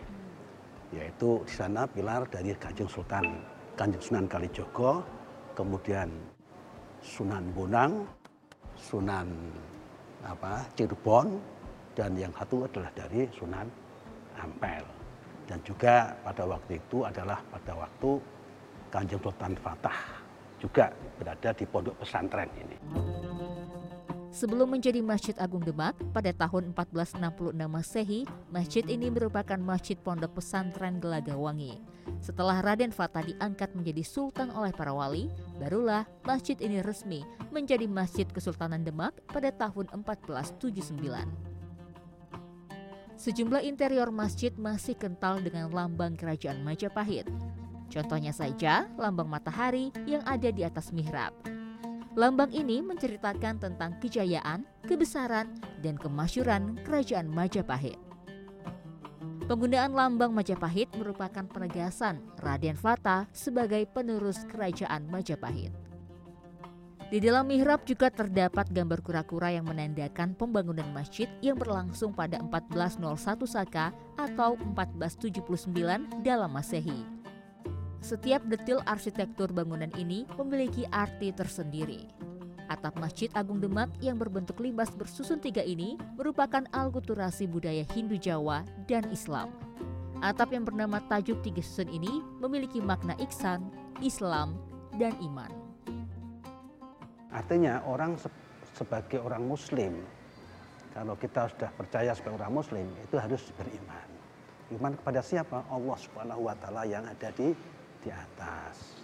yaitu 0.93 1.41
di 1.43 1.53
sana 1.53 1.89
pilar 1.89 2.29
dari 2.29 2.53
Kanjeng 2.53 2.87
Sultan, 2.87 3.25
Kanjeng 3.73 4.03
Sunan 4.03 4.25
Kalijogo, 4.29 5.01
kemudian 5.57 6.13
Sunan 7.01 7.49
Bonang, 7.57 8.05
Sunan 8.77 9.27
apa 10.21 10.61
Cirebon, 10.77 11.41
dan 11.97 12.13
yang 12.13 12.31
satu 12.37 12.69
adalah 12.69 12.93
dari 12.93 13.25
Sunan 13.33 13.65
Ampel 14.37 14.96
dan 15.47 15.63
juga 15.63 16.13
pada 16.21 16.43
waktu 16.43 16.77
itu 16.77 17.07
adalah 17.07 17.39
pada 17.47 17.73
waktu 17.73 18.19
Kanjeng 18.91 19.23
Sultan 19.23 19.55
Fatah 19.59 19.99
juga 20.59 20.91
berada 21.17 21.49
di 21.55 21.65
pondok 21.65 21.95
pesantren 22.03 22.51
ini. 22.59 22.77
Sebelum 24.37 24.69
menjadi 24.69 25.01
Masjid 25.01 25.33
Agung 25.41 25.65
Demak, 25.65 25.97
pada 26.13 26.29
tahun 26.29 26.69
1466 26.77 27.57
Masehi, 27.65 28.21
masjid 28.53 28.85
ini 28.85 29.09
merupakan 29.09 29.57
masjid 29.57 29.97
pondok 29.97 30.37
pesantren 30.37 31.01
Gelagawangi. 31.01 31.81
Setelah 32.21 32.61
Raden 32.61 32.93
Fatah 32.93 33.25
diangkat 33.25 33.73
menjadi 33.73 34.05
sultan 34.05 34.53
oleh 34.53 34.69
para 34.75 34.93
wali, 34.93 35.31
barulah 35.57 36.05
masjid 36.21 36.53
ini 36.61 36.85
resmi 36.85 37.25
menjadi 37.49 37.89
Masjid 37.89 38.29
Kesultanan 38.29 38.85
Demak 38.85 39.17
pada 39.25 39.49
tahun 39.49 39.89
1479. 40.05 41.56
Sejumlah 43.17 43.65
interior 43.65 44.13
masjid 44.13 44.53
masih 44.53 44.93
kental 44.93 45.41
dengan 45.41 45.73
lambang 45.73 46.13
kerajaan 46.13 46.61
Majapahit. 46.61 47.25
Contohnya 47.89 48.29
saja 48.29 48.85
lambang 48.93 49.25
matahari 49.25 49.89
yang 50.05 50.21
ada 50.21 50.53
di 50.53 50.61
atas 50.61 50.93
mihrab. 50.93 51.33
Lambang 52.13 52.53
ini 52.53 52.77
menceritakan 52.85 53.57
tentang 53.57 53.97
kejayaan, 53.97 54.69
kebesaran, 54.85 55.49
dan 55.81 55.97
kemasyuran 55.97 56.77
kerajaan 56.85 57.25
Majapahit. 57.25 57.97
Penggunaan 59.49 59.97
lambang 59.97 60.29
Majapahit 60.29 60.93
merupakan 60.93 61.45
penegasan 61.49 62.21
Raden 62.37 62.77
Fata 62.77 63.25
sebagai 63.33 63.89
penerus 63.89 64.45
kerajaan 64.45 65.09
Majapahit. 65.09 65.86
Di 67.07 67.23
dalam 67.23 67.47
mihrab 67.47 67.87
juga 67.87 68.11
terdapat 68.11 68.67
gambar 68.67 68.99
kura-kura 68.99 69.47
yang 69.55 69.63
menandakan 69.63 70.35
pembangunan 70.35 70.91
masjid 70.91 71.31
yang 71.39 71.55
berlangsung 71.55 72.11
pada 72.11 72.35
1401 72.43 73.47
Saka 73.47 73.95
atau 74.19 74.59
1479 74.75 75.39
dalam 76.19 76.51
Masehi. 76.51 77.07
Setiap 78.03 78.43
detil 78.51 78.83
arsitektur 78.83 79.47
bangunan 79.55 79.87
ini 79.95 80.27
memiliki 80.35 80.83
arti 80.91 81.31
tersendiri. 81.31 82.11
Atap 82.67 82.99
Masjid 82.99 83.31
Agung 83.31 83.63
Demak 83.63 83.87
yang 84.03 84.19
berbentuk 84.19 84.59
limbas 84.59 84.91
bersusun 84.91 85.39
tiga 85.39 85.63
ini 85.63 85.95
merupakan 86.19 86.67
alkulturasi 86.75 87.47
budaya 87.47 87.87
Hindu 87.95 88.19
Jawa 88.19 88.67
dan 88.91 89.07
Islam. 89.15 89.55
Atap 90.19 90.51
yang 90.51 90.67
bernama 90.67 90.99
Tajuk 91.07 91.39
Tiga 91.39 91.63
Susun 91.63 91.87
ini 91.87 92.19
memiliki 92.43 92.83
makna 92.83 93.15
iksan, 93.23 93.63
Islam, 94.03 94.59
dan 94.99 95.15
iman. 95.23 95.66
Artinya 97.31 97.83
orang 97.83 98.15
sebagai 98.71 99.19
orang 99.19 99.43
muslim, 99.43 99.99
kalau 100.95 101.19
kita 101.19 101.51
sudah 101.51 101.69
percaya 101.75 102.11
sebagai 102.15 102.39
orang 102.39 102.55
muslim, 102.55 102.87
itu 103.03 103.15
harus 103.19 103.51
beriman. 103.53 104.07
Iman 104.71 104.93
kepada 104.99 105.19
siapa? 105.23 105.63
Allah 105.67 105.97
Subhanahu 105.99 106.47
wa 106.47 106.55
taala 106.59 106.83
yang 106.87 107.03
ada 107.07 107.31
di 107.31 107.51
di 108.03 108.09
atas. 108.11 108.99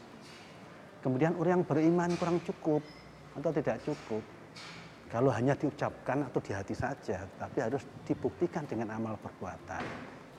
Kemudian 1.04 1.36
orang 1.36 1.60
yang 1.60 1.66
beriman 1.68 2.12
kurang 2.16 2.40
cukup 2.48 2.84
atau 3.36 3.52
tidak 3.52 3.84
cukup. 3.84 4.24
Kalau 5.12 5.30
hanya 5.30 5.54
diucapkan 5.54 6.26
atau 6.26 6.40
di 6.42 6.52
hati 6.56 6.74
saja, 6.74 7.28
tapi 7.38 7.62
harus 7.62 7.86
dibuktikan 8.08 8.66
dengan 8.66 8.98
amal 8.98 9.14
perbuatan, 9.22 9.84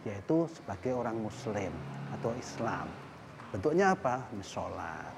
yaitu 0.03 0.51
sebagai 0.51 0.97
orang 0.97 1.21
muslim 1.21 1.71
atau 2.11 2.35
Islam. 2.35 2.91
Bentuknya 3.55 3.95
apa? 3.95 4.27
Sholat, 4.43 5.15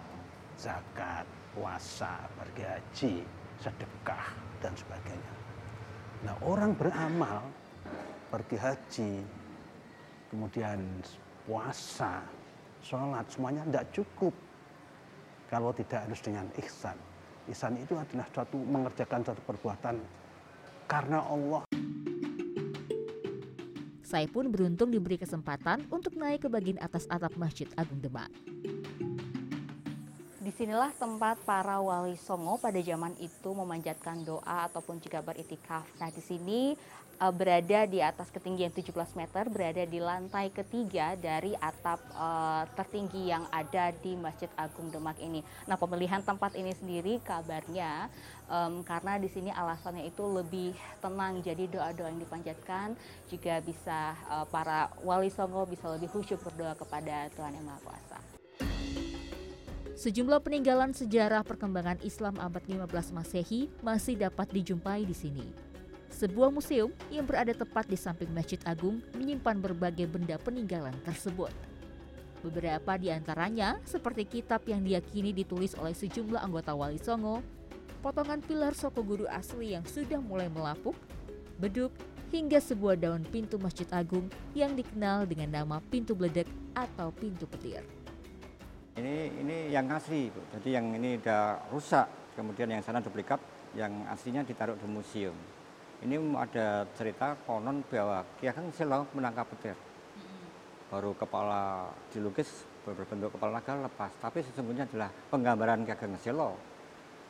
zakat, 0.61 1.25
puasa, 1.57 2.21
pergi 2.37 2.63
haji, 2.69 3.15
sedekah 3.65 4.27
dan 4.61 4.73
sebagainya. 4.77 5.35
Nah, 6.29 6.37
orang 6.45 6.77
beramal 6.77 7.41
pergi 8.29 8.57
haji, 8.61 9.13
kemudian 10.29 10.85
puasa, 11.49 12.21
sholat, 12.85 13.25
semuanya 13.33 13.65
tidak 13.65 13.87
cukup 13.97 14.35
kalau 15.49 15.73
tidak 15.73 16.05
harus 16.05 16.21
dengan 16.21 16.45
ihsan. 16.61 16.97
Ihsan 17.49 17.81
itu 17.81 17.97
adalah 17.97 18.27
suatu 18.35 18.59
mengerjakan 18.61 19.25
suatu 19.25 19.43
perbuatan 19.49 19.97
karena 20.85 21.25
Allah. 21.25 21.63
Saya 24.07 24.31
pun 24.31 24.51
beruntung 24.51 24.95
diberi 24.95 25.19
kesempatan 25.19 25.87
untuk 25.91 26.15
naik 26.15 26.47
ke 26.47 26.49
bagian 26.51 26.79
atas 26.79 27.11
atap 27.11 27.35
Masjid 27.35 27.67
Agung 27.75 27.99
Demak. 27.99 28.31
Di 30.47 30.55
sinilah 30.55 30.95
tempat 30.95 31.43
para 31.43 31.83
wali 31.83 32.15
songo 32.15 32.55
pada 32.55 32.79
zaman 32.79 33.11
itu 33.19 33.51
memanjatkan 33.51 34.23
doa 34.23 34.71
ataupun 34.71 35.03
juga 35.03 35.19
beritikaf. 35.19 35.83
Nah 35.99 36.07
di 36.15 36.23
sini 36.23 36.79
uh, 37.19 37.35
berada 37.35 37.83
di 37.83 37.99
atas 37.99 38.31
ketinggian 38.31 38.71
17 38.71 38.95
meter, 39.19 39.51
berada 39.51 39.83
di 39.83 39.99
lantai 39.99 40.55
ketiga 40.55 41.19
dari 41.19 41.51
atap 41.59 41.99
uh, 42.15 42.63
tertinggi 42.79 43.27
yang 43.27 43.43
ada 43.51 43.91
di 43.91 44.15
Masjid 44.15 44.47
Agung 44.55 44.87
Demak 44.95 45.19
ini. 45.19 45.43
Nah 45.67 45.75
pemilihan 45.75 46.23
tempat 46.23 46.55
ini 46.55 46.71
sendiri 46.79 47.19
kabarnya 47.27 48.07
um, 48.47 48.87
karena 48.87 49.19
di 49.19 49.27
sini 49.27 49.51
alasannya 49.51 50.07
itu 50.07 50.23
lebih 50.31 50.79
tenang, 51.03 51.43
jadi 51.43 51.67
doa-doa 51.67 52.07
yang 52.07 52.23
dipanjatkan 52.23 52.95
juga 53.27 53.59
bisa 53.67 54.15
uh, 54.31 54.47
para 54.47 54.95
wali 55.03 55.27
songo 55.27 55.67
bisa 55.67 55.91
lebih 55.91 56.07
khusyuk 56.15 56.39
berdoa 56.39 56.79
kepada 56.79 57.35
Tuhan 57.35 57.51
Yang 57.51 57.67
Maha 57.67 57.83
Kuasa. 57.83 58.16
Sejumlah 59.97 60.45
peninggalan 60.45 60.93
sejarah 60.93 61.41
perkembangan 61.41 61.97
Islam 62.05 62.37
abad 62.37 62.61
15 62.69 63.17
Masehi 63.17 63.73
masih 63.81 64.21
dapat 64.21 64.45
dijumpai 64.53 65.09
di 65.09 65.17
sini. 65.17 65.49
Sebuah 66.13 66.53
museum 66.53 66.93
yang 67.09 67.25
berada 67.25 67.57
tepat 67.57 67.89
di 67.89 67.97
samping 67.97 68.29
Masjid 68.29 68.61
Agung 68.69 69.01
menyimpan 69.17 69.57
berbagai 69.57 70.05
benda 70.05 70.37
peninggalan 70.37 70.93
tersebut. 71.01 71.49
Beberapa 72.45 73.01
di 73.01 73.09
antaranya 73.09 73.81
seperti 73.89 74.29
kitab 74.29 74.69
yang 74.69 74.85
diyakini 74.85 75.33
ditulis 75.33 75.73
oleh 75.81 75.97
sejumlah 75.97 76.45
anggota 76.45 76.77
Wali 76.77 77.01
Songo, 77.01 77.41
potongan 78.05 78.45
pilar 78.45 78.77
Soko 78.77 79.01
Guru 79.01 79.25
asli 79.33 79.73
yang 79.73 79.89
sudah 79.89 80.21
mulai 80.21 80.53
melapuk, 80.53 80.95
beduk, 81.57 81.97
hingga 82.29 82.61
sebuah 82.61 83.01
daun 83.01 83.25
pintu 83.25 83.57
Masjid 83.57 83.89
Agung 83.97 84.29
yang 84.53 84.77
dikenal 84.77 85.25
dengan 85.25 85.65
nama 85.65 85.81
pintu 85.89 86.13
beledek 86.13 86.53
atau 86.77 87.09
pintu 87.17 87.49
petir. 87.49 87.96
Ini 88.97 89.29
ini 89.45 89.57
yang 89.69 89.93
asli, 89.93 90.33
Bu. 90.33 90.41
jadi 90.57 90.81
yang 90.81 90.97
ini 90.97 91.21
udah 91.21 91.69
rusak, 91.69 92.33
kemudian 92.33 92.73
yang 92.73 92.81
sana 92.81 93.05
duplikat, 93.05 93.37
yang 93.77 93.93
aslinya 94.09 94.41
ditaruh 94.41 94.73
di 94.73 94.89
museum. 94.89 95.37
Ini 96.01 96.17
ada 96.33 96.89
cerita 96.97 97.37
konon 97.45 97.85
bahwa 97.93 98.25
Ki 98.41 98.49
Ageng 98.49 98.73
Selo 98.73 99.05
menangkap 99.13 99.53
petir. 99.53 99.77
Baru 100.89 101.13
kepala 101.13 101.93
dilukis 102.09 102.49
berbentuk 102.89 103.37
kepala 103.37 103.61
naga 103.61 103.85
lepas, 103.85 104.17
tapi 104.17 104.41
sesungguhnya 104.41 104.89
adalah 104.89 105.13
penggambaran 105.29 105.85
Ki 105.85 105.93
Ageng 105.93 106.17
Selo 106.17 106.57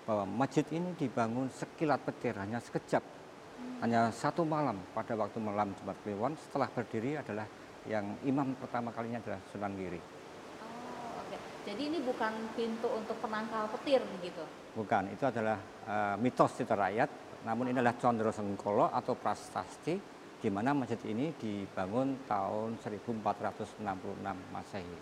bahwa 0.06 0.22
masjid 0.46 0.62
ini 0.70 0.94
dibangun 0.94 1.50
sekilat 1.50 1.98
petir 2.06 2.38
hanya 2.38 2.62
sekejap, 2.62 3.02
hanya 3.82 4.14
satu 4.14 4.46
malam 4.46 4.78
pada 4.94 5.18
waktu 5.18 5.42
malam 5.42 5.74
Jumat 5.82 5.98
Kliwon 6.06 6.38
setelah 6.38 6.70
berdiri 6.70 7.18
adalah 7.18 7.50
yang 7.90 8.14
imam 8.22 8.54
pertama 8.54 8.94
kalinya 8.94 9.18
adalah 9.18 9.42
Sunan 9.50 9.74
Giri. 9.74 10.15
Jadi 11.66 11.82
ini 11.90 11.98
bukan 11.98 12.30
pintu 12.54 12.86
untuk 12.94 13.18
penangkal 13.18 13.66
petir 13.74 13.98
gitu? 14.22 14.46
Bukan, 14.78 15.10
itu 15.10 15.26
adalah 15.26 15.58
uh, 15.90 16.14
mitos 16.14 16.54
cerita 16.54 16.78
rakyat. 16.78 17.10
Namun 17.42 17.74
ini 17.74 17.82
adalah 17.82 17.98
Condro 17.98 18.30
Sengkolo 18.30 18.86
atau 18.86 19.18
prasasti 19.18 19.98
di 20.38 20.46
mana 20.46 20.70
masjid 20.70 20.98
ini 21.10 21.34
dibangun 21.34 22.22
tahun 22.30 22.78
1466 22.78 23.82
Masehi. 24.54 24.96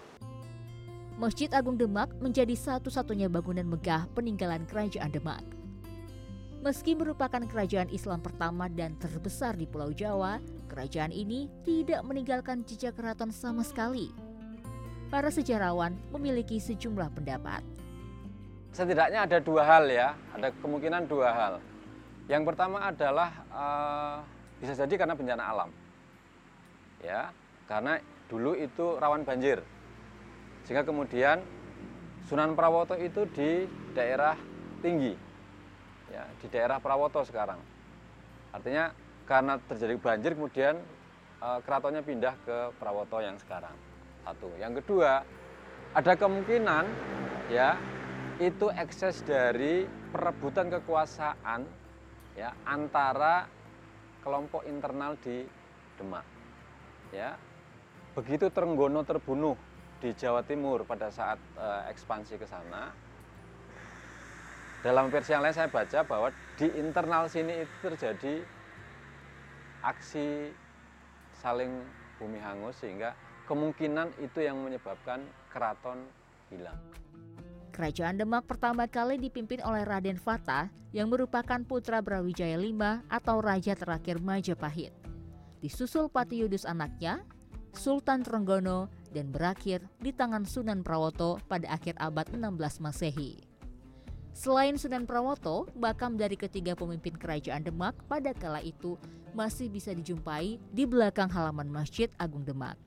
Masjid 1.20 1.52
Agung 1.52 1.76
Demak 1.76 2.08
menjadi 2.24 2.56
satu-satunya 2.56 3.28
bangunan 3.28 3.68
megah 3.68 4.08
peninggalan 4.16 4.64
Kerajaan 4.64 5.12
Demak. 5.12 5.44
Meski 6.64 6.96
merupakan 6.96 7.44
kerajaan 7.44 7.92
Islam 7.92 8.24
pertama 8.24 8.72
dan 8.72 8.96
terbesar 8.96 9.52
di 9.52 9.68
Pulau 9.68 9.92
Jawa, 9.92 10.40
kerajaan 10.72 11.12
ini 11.12 11.44
tidak 11.60 12.00
meninggalkan 12.08 12.64
jejak 12.64 12.96
keraton 12.96 13.28
sama 13.28 13.60
sekali 13.60 14.23
para 15.14 15.30
sejarawan 15.30 15.94
memiliki 16.10 16.58
sejumlah 16.58 17.06
pendapat. 17.14 17.62
Setidaknya 18.74 19.22
ada 19.22 19.38
dua 19.38 19.62
hal 19.62 19.86
ya, 19.86 20.18
ada 20.34 20.50
kemungkinan 20.58 21.06
dua 21.06 21.30
hal. 21.30 21.54
Yang 22.26 22.42
pertama 22.50 22.82
adalah 22.82 23.30
uh, 23.54 24.18
bisa 24.58 24.74
jadi 24.74 24.98
karena 24.98 25.14
bencana 25.14 25.44
alam, 25.46 25.70
ya, 26.98 27.30
karena 27.70 28.02
dulu 28.26 28.58
itu 28.58 28.98
rawan 28.98 29.22
banjir, 29.22 29.62
sehingga 30.66 30.82
kemudian 30.82 31.46
Sunan 32.26 32.58
Prawoto 32.58 32.98
itu 32.98 33.22
di 33.38 33.70
daerah 33.94 34.34
tinggi, 34.82 35.14
ya, 36.10 36.26
di 36.42 36.50
daerah 36.50 36.82
Prawoto 36.82 37.22
sekarang. 37.22 37.62
Artinya 38.50 38.90
karena 39.30 39.62
terjadi 39.62 39.94
banjir 39.94 40.34
kemudian 40.34 40.74
uh, 41.38 41.62
keratonnya 41.62 42.02
pindah 42.02 42.34
ke 42.42 42.74
Prawoto 42.82 43.22
yang 43.22 43.38
sekarang. 43.38 43.93
Satu. 44.24 44.48
Yang 44.56 44.80
kedua, 44.82 45.20
ada 45.92 46.12
kemungkinan 46.16 46.84
ya 47.52 47.76
itu 48.40 48.66
ekses 48.74 49.22
dari 49.22 49.86
perebutan 50.10 50.72
kekuasaan 50.72 51.68
ya 52.34 52.50
antara 52.66 53.46
kelompok 54.24 54.66
internal 54.66 55.14
di 55.20 55.46
Demak. 55.94 56.26
Ya. 57.14 57.38
Begitu 58.18 58.50
Trenggono 58.50 59.06
terbunuh 59.06 59.54
di 60.02 60.10
Jawa 60.16 60.42
Timur 60.42 60.82
pada 60.82 61.12
saat 61.12 61.38
uh, 61.54 61.86
ekspansi 61.86 62.34
ke 62.40 62.46
sana, 62.48 62.90
dalam 64.84 65.08
versi 65.08 65.32
yang 65.32 65.40
lain 65.40 65.56
saya 65.56 65.70
baca 65.70 66.04
bahwa 66.04 66.28
di 66.60 66.68
internal 66.76 67.24
sini 67.24 67.64
itu 67.64 67.74
terjadi 67.80 68.44
aksi 69.80 70.52
saling 71.40 71.72
bumi 72.20 72.36
hangus 72.36 72.76
sehingga 72.84 73.16
kemungkinan 73.44 74.12
itu 74.20 74.44
yang 74.44 74.60
menyebabkan 74.60 75.22
keraton 75.52 76.04
hilang. 76.48 76.76
Kerajaan 77.74 78.22
Demak 78.22 78.46
pertama 78.46 78.86
kali 78.86 79.18
dipimpin 79.18 79.58
oleh 79.66 79.82
Raden 79.82 80.14
Fatah 80.14 80.70
yang 80.94 81.10
merupakan 81.10 81.58
putra 81.66 81.98
Brawijaya 81.98 82.54
V 82.54 82.82
atau 83.10 83.42
raja 83.42 83.74
terakhir 83.74 84.22
Majapahit. 84.22 84.94
Disusul 85.58 86.06
Pati 86.06 86.38
Yudus 86.46 86.62
anaknya, 86.62 87.26
Sultan 87.74 88.22
Trenggono 88.22 88.86
dan 89.10 89.34
berakhir 89.34 89.82
di 89.98 90.14
tangan 90.14 90.46
Sunan 90.46 90.86
Prawoto 90.86 91.42
pada 91.50 91.66
akhir 91.74 91.98
abad 91.98 92.30
16 92.30 92.78
Masehi. 92.78 93.42
Selain 94.34 94.78
Sunan 94.78 95.06
Prawoto, 95.06 95.66
makam 95.74 96.14
dari 96.14 96.38
ketiga 96.38 96.78
pemimpin 96.78 97.14
kerajaan 97.14 97.66
Demak 97.66 97.98
pada 98.06 98.30
kala 98.30 98.62
itu 98.62 98.94
masih 99.34 99.66
bisa 99.66 99.90
dijumpai 99.90 100.62
di 100.70 100.86
belakang 100.86 101.26
halaman 101.26 101.66
Masjid 101.66 102.06
Agung 102.22 102.46
Demak. 102.46 102.78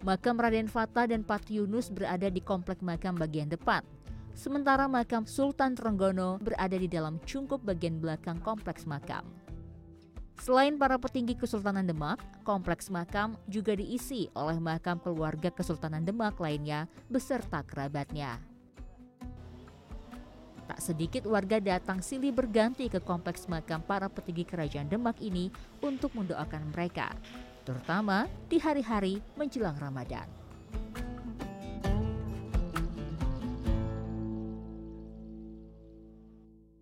Makam 0.00 0.40
Raden 0.40 0.64
Fatah 0.64 1.04
dan 1.04 1.20
Pat 1.20 1.44
Yunus 1.52 1.92
berada 1.92 2.32
di 2.32 2.40
komplek 2.40 2.80
makam 2.80 3.20
bagian 3.20 3.52
depan. 3.52 3.84
Sementara 4.32 4.88
makam 4.88 5.28
Sultan 5.28 5.76
Trenggono 5.76 6.40
berada 6.40 6.72
di 6.72 6.88
dalam 6.88 7.20
cungkup 7.28 7.60
bagian 7.60 8.00
belakang 8.00 8.40
kompleks 8.40 8.88
makam. 8.88 9.28
Selain 10.40 10.80
para 10.80 10.96
petinggi 10.96 11.36
Kesultanan 11.36 11.84
Demak, 11.84 12.16
kompleks 12.48 12.88
makam 12.88 13.36
juga 13.44 13.76
diisi 13.76 14.32
oleh 14.32 14.56
makam 14.56 14.96
keluarga 15.04 15.52
Kesultanan 15.52 16.00
Demak 16.00 16.40
lainnya 16.40 16.88
beserta 17.12 17.60
kerabatnya. 17.60 18.40
Tak 20.64 20.80
sedikit 20.80 21.28
warga 21.28 21.60
datang 21.60 22.00
silih 22.00 22.32
berganti 22.32 22.88
ke 22.88 23.04
kompleks 23.04 23.44
makam 23.52 23.84
para 23.84 24.08
petinggi 24.08 24.48
kerajaan 24.48 24.88
Demak 24.88 25.20
ini 25.20 25.52
untuk 25.84 26.16
mendoakan 26.16 26.72
mereka 26.72 27.12
terutama 27.70 28.26
di 28.50 28.58
hari-hari 28.58 29.22
menjelang 29.38 29.78
Ramadan. 29.78 30.26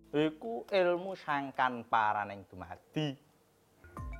Iku 0.09 0.65
ilmu 0.65 1.13
sangkan 1.13 1.85
paraning 1.85 2.41
dumadi. 2.49 3.13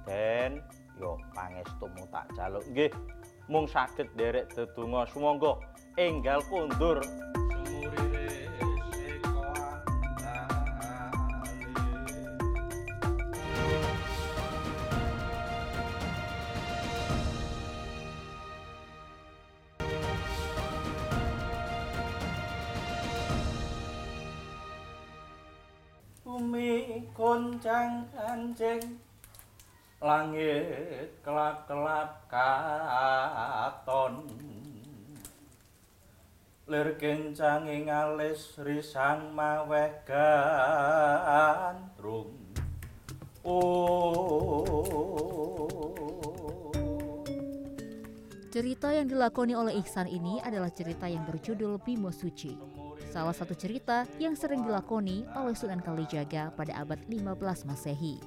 Den 0.05 0.61
yo 1.01 1.17
pangestumu 1.33 2.05
tak 2.13 2.29
jaluk 2.37 2.61
nggih 2.69 2.93
mung 3.49 3.65
saged 3.65 4.05
derek 4.13 4.53
dedonga 4.53 5.09
sumangga 5.09 5.57
enggal 5.97 6.37
kundur 6.45 7.01
goncang 27.15 28.07
kancing 28.11 28.99
langit 29.99 31.11
kelap-kelap 31.23 32.23
katon. 32.31 34.23
Lir 36.69 36.95
kencang 37.01 37.65
ing 37.67 37.89
alis 37.91 38.55
risang 38.61 39.33
maweh 39.35 39.91
gandrung. 40.07 41.09
Oh 43.43 44.69
Cerita 48.49 48.89
yang 48.89 49.05
dilakoni 49.05 49.53
oleh 49.53 49.77
Ihsan 49.77 50.09
ini 50.09 50.41
adalah 50.41 50.73
cerita 50.73 51.05
yang 51.05 51.21
berjudul 51.21 51.77
Bimo 51.85 52.09
Suci. 52.09 52.78
Salah 53.09 53.33
satu 53.33 53.57
cerita 53.57 54.05
yang 54.21 54.37
sering 54.37 54.61
dilakoni 54.61 55.25
oleh 55.33 55.57
Sunan 55.57 55.81
Kalijaga 55.81 56.53
pada 56.53 56.77
abad 56.77 57.01
15 57.09 57.65
Masehi. 57.65 58.21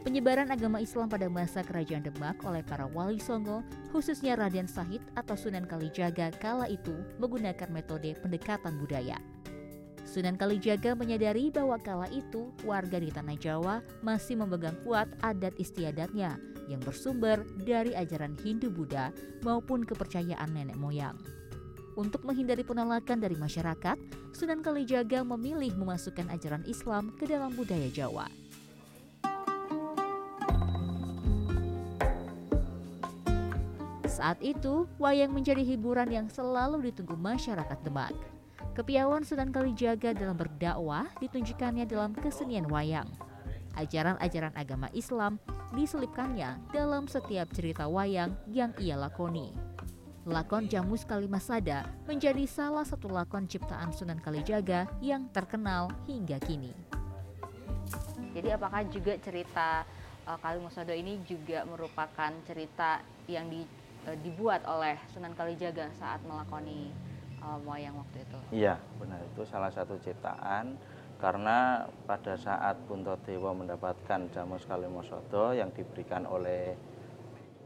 Penyebaran 0.00 0.48
agama 0.48 0.80
Islam 0.80 1.12
pada 1.12 1.28
masa 1.28 1.60
Kerajaan 1.60 2.08
Demak 2.08 2.40
oleh 2.48 2.64
para 2.64 2.88
wali 2.88 3.20
songo, 3.20 3.60
khususnya 3.92 4.40
Raden 4.40 4.64
Sahid 4.64 5.04
atau 5.12 5.36
Sunan 5.36 5.68
Kalijaga 5.68 6.32
kala 6.40 6.72
itu 6.72 6.96
menggunakan 7.20 7.68
metode 7.68 8.16
pendekatan 8.24 8.80
budaya. 8.80 9.20
Sunan 10.08 10.40
Kalijaga 10.40 10.96
menyadari 10.96 11.52
bahwa 11.52 11.76
kala 11.76 12.08
itu 12.08 12.48
warga 12.64 12.96
di 12.96 13.12
Tanah 13.12 13.36
Jawa 13.36 13.84
masih 14.00 14.40
memegang 14.40 14.76
kuat 14.88 15.08
adat 15.20 15.52
istiadatnya 15.60 16.53
yang 16.68 16.80
bersumber 16.82 17.44
dari 17.62 17.92
ajaran 17.92 18.36
Hindu-Buddha 18.40 19.12
maupun 19.44 19.84
kepercayaan 19.84 20.52
nenek 20.52 20.78
moyang. 20.80 21.16
Untuk 21.94 22.26
menghindari 22.26 22.66
penolakan 22.66 23.22
dari 23.22 23.38
masyarakat, 23.38 23.94
Sunan 24.34 24.66
Kalijaga 24.66 25.22
memilih 25.22 25.78
memasukkan 25.78 26.26
ajaran 26.26 26.66
Islam 26.66 27.14
ke 27.14 27.22
dalam 27.22 27.54
budaya 27.54 27.86
Jawa. 27.86 28.26
Saat 34.10 34.42
itu, 34.42 34.86
wayang 34.98 35.30
menjadi 35.30 35.62
hiburan 35.62 36.10
yang 36.10 36.26
selalu 36.30 36.90
ditunggu 36.90 37.14
masyarakat 37.18 37.78
Demak. 37.82 38.14
Kepiawan 38.74 39.22
Sunan 39.22 39.54
Kalijaga 39.54 40.10
dalam 40.10 40.34
berdakwah 40.34 41.06
ditunjukkannya 41.22 41.86
dalam 41.86 42.10
kesenian 42.10 42.66
wayang. 42.66 43.06
Ajaran-ajaran 43.74 44.54
agama 44.54 44.86
Islam 44.94 45.42
diselipkannya 45.74 46.70
dalam 46.70 47.10
setiap 47.10 47.50
cerita 47.50 47.90
wayang 47.90 48.38
yang 48.46 48.70
ia 48.78 48.94
lakoni. 48.94 49.50
Lakon 50.24 50.70
Jamus 50.70 51.04
Kalimasada 51.04 51.84
menjadi 52.08 52.48
salah 52.48 52.86
satu 52.86 53.12
lakon 53.12 53.44
ciptaan 53.44 53.92
Sunan 53.92 54.22
Kalijaga 54.24 54.88
yang 55.04 55.28
terkenal 55.34 55.92
hingga 56.08 56.40
kini. 56.40 56.72
Jadi 58.32 58.48
apakah 58.48 58.88
juga 58.88 59.20
cerita 59.20 59.84
uh, 60.24 60.38
Kalimasado 60.40 60.96
ini 60.96 61.20
juga 61.28 61.68
merupakan 61.68 62.32
cerita 62.48 63.04
yang 63.28 63.52
di, 63.52 63.68
uh, 64.08 64.16
dibuat 64.24 64.64
oleh 64.64 64.96
Sunan 65.12 65.36
Kalijaga 65.36 65.92
saat 66.00 66.24
melakoni 66.24 66.88
uh, 67.44 67.60
wayang 67.68 67.92
waktu 68.00 68.24
itu? 68.24 68.38
Iya, 68.64 68.80
benar 68.96 69.20
itu 69.20 69.44
salah 69.44 69.68
satu 69.68 70.00
ciptaan 70.00 70.72
karena 71.24 71.88
pada 72.04 72.36
saat 72.36 72.76
Puntadewa 72.84 73.56
mendapatkan 73.56 74.28
Jamus 74.28 74.68
Kalimosodo 74.68 75.56
yang 75.56 75.72
diberikan 75.72 76.28
oleh 76.28 76.76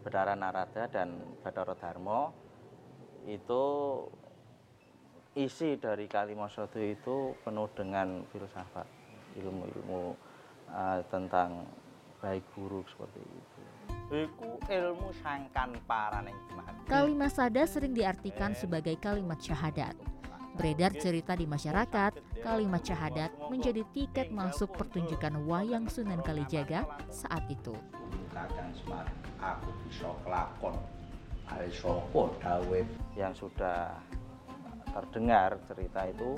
Bedara 0.07 0.39
Narada 0.39 0.87
dan 0.87 1.19
Bathara 1.43 1.75
Darmo 1.75 2.31
itu 3.27 3.65
isi 5.35 5.75
dari 5.75 6.07
Kalimosodo 6.07 6.79
itu 6.79 7.35
penuh 7.43 7.67
dengan 7.75 8.23
filsafat 8.31 8.87
ilmu-ilmu 9.43 10.15
uh, 10.71 11.03
tentang 11.11 11.67
baik 12.23 12.47
buruk 12.55 12.87
seperti 12.95 13.27
itu. 13.27 13.61
Iku 14.23 14.63
ilmu 14.71 15.11
sangkan 15.19 15.75
paraning 15.83 16.39
mati. 16.55 16.87
Kalimat 16.87 17.35
sada 17.35 17.67
sering 17.67 17.91
diartikan 17.91 18.55
sebagai 18.55 18.95
kalimat 19.03 19.43
syahadat. 19.43 19.99
Beredar 20.59 20.91
cerita 20.99 21.39
di 21.39 21.47
masyarakat, 21.47 22.43
kalimat 22.43 22.83
syahadat 22.83 23.31
menjadi 23.47 23.87
tiket 23.95 24.35
masuk 24.35 24.75
pertunjukan 24.75 25.47
wayang 25.47 25.87
Sunan 25.87 26.19
Kalijaga 26.19 26.83
saat 27.15 27.47
itu. 27.47 27.79
Yang 33.15 33.33
sudah 33.39 34.03
terdengar 34.91 35.63
cerita 35.71 36.01
itu 36.11 36.35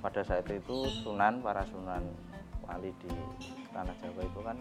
pada 0.00 0.24
saat 0.24 0.48
itu 0.48 0.88
Sunan 1.04 1.44
para 1.44 1.68
Sunan 1.68 2.00
wali 2.64 2.96
di 3.04 3.12
tanah 3.76 3.92
Jawa 4.00 4.22
itu 4.24 4.40
kan 4.40 4.56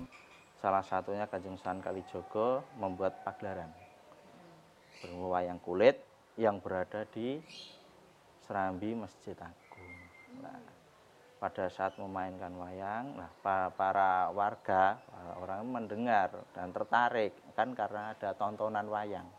salah 0.59 0.83
satunya 0.83 1.23
Kanjeng 1.23 1.55
Sunan 1.55 1.79
Kalijogo 1.79 2.67
membuat 2.75 3.23
pagelaran. 3.23 3.71
Berwayang 4.99 5.63
kulit 5.63 6.03
yang 6.35 6.59
berada 6.59 7.07
di 7.15 7.39
Serambi 8.49 8.97
Masjid 8.97 9.37
Agung. 9.37 9.93
Nah, 10.41 10.57
pada 11.37 11.69
saat 11.69 11.93
memainkan 12.01 12.49
wayang, 12.57 13.13
nah 13.13 13.29
pa- 13.45 13.69
para 13.77 14.33
warga 14.33 14.97
para 15.05 15.37
orang 15.37 15.69
mendengar 15.69 16.33
dan 16.57 16.73
tertarik 16.73 17.37
kan 17.53 17.77
karena 17.77 18.17
ada 18.17 18.33
tontonan 18.33 18.89
wayang 18.89 19.29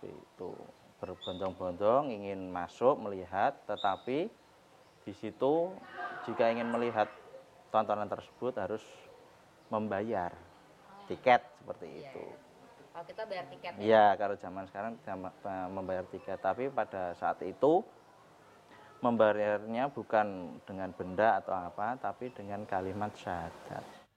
itu 0.00 0.50
berbondong-bondong 0.96 2.08
ingin 2.08 2.48
masuk 2.48 2.96
melihat, 2.96 3.52
tetapi 3.68 4.32
di 5.04 5.12
situ 5.12 5.68
jika 6.24 6.48
ingin 6.48 6.72
melihat 6.72 7.12
tontonan 7.68 8.08
tersebut 8.08 8.56
harus 8.56 8.84
membayar 9.68 10.32
tiket 11.04 11.44
seperti 11.60 12.00
itu. 12.00 12.24
Kalau 12.96 13.04
kita 13.04 13.22
bayar 13.28 13.44
tiket 13.52 13.72
ya? 13.76 13.84
Iya, 13.84 14.06
kalau 14.16 14.36
zaman 14.40 14.64
sekarang 14.72 14.96
eh, 15.04 15.68
membayar 15.68 16.04
tiket, 16.08 16.40
tapi 16.40 16.72
pada 16.72 17.12
saat 17.12 17.38
itu 17.44 17.84
membayarnya 18.98 19.90
bukan 19.90 20.58
dengan 20.66 20.90
benda 20.94 21.38
atau 21.38 21.54
apa, 21.54 21.98
tapi 21.98 22.30
dengan 22.34 22.66
kalimat 22.66 23.14
syahadat. 23.14 24.08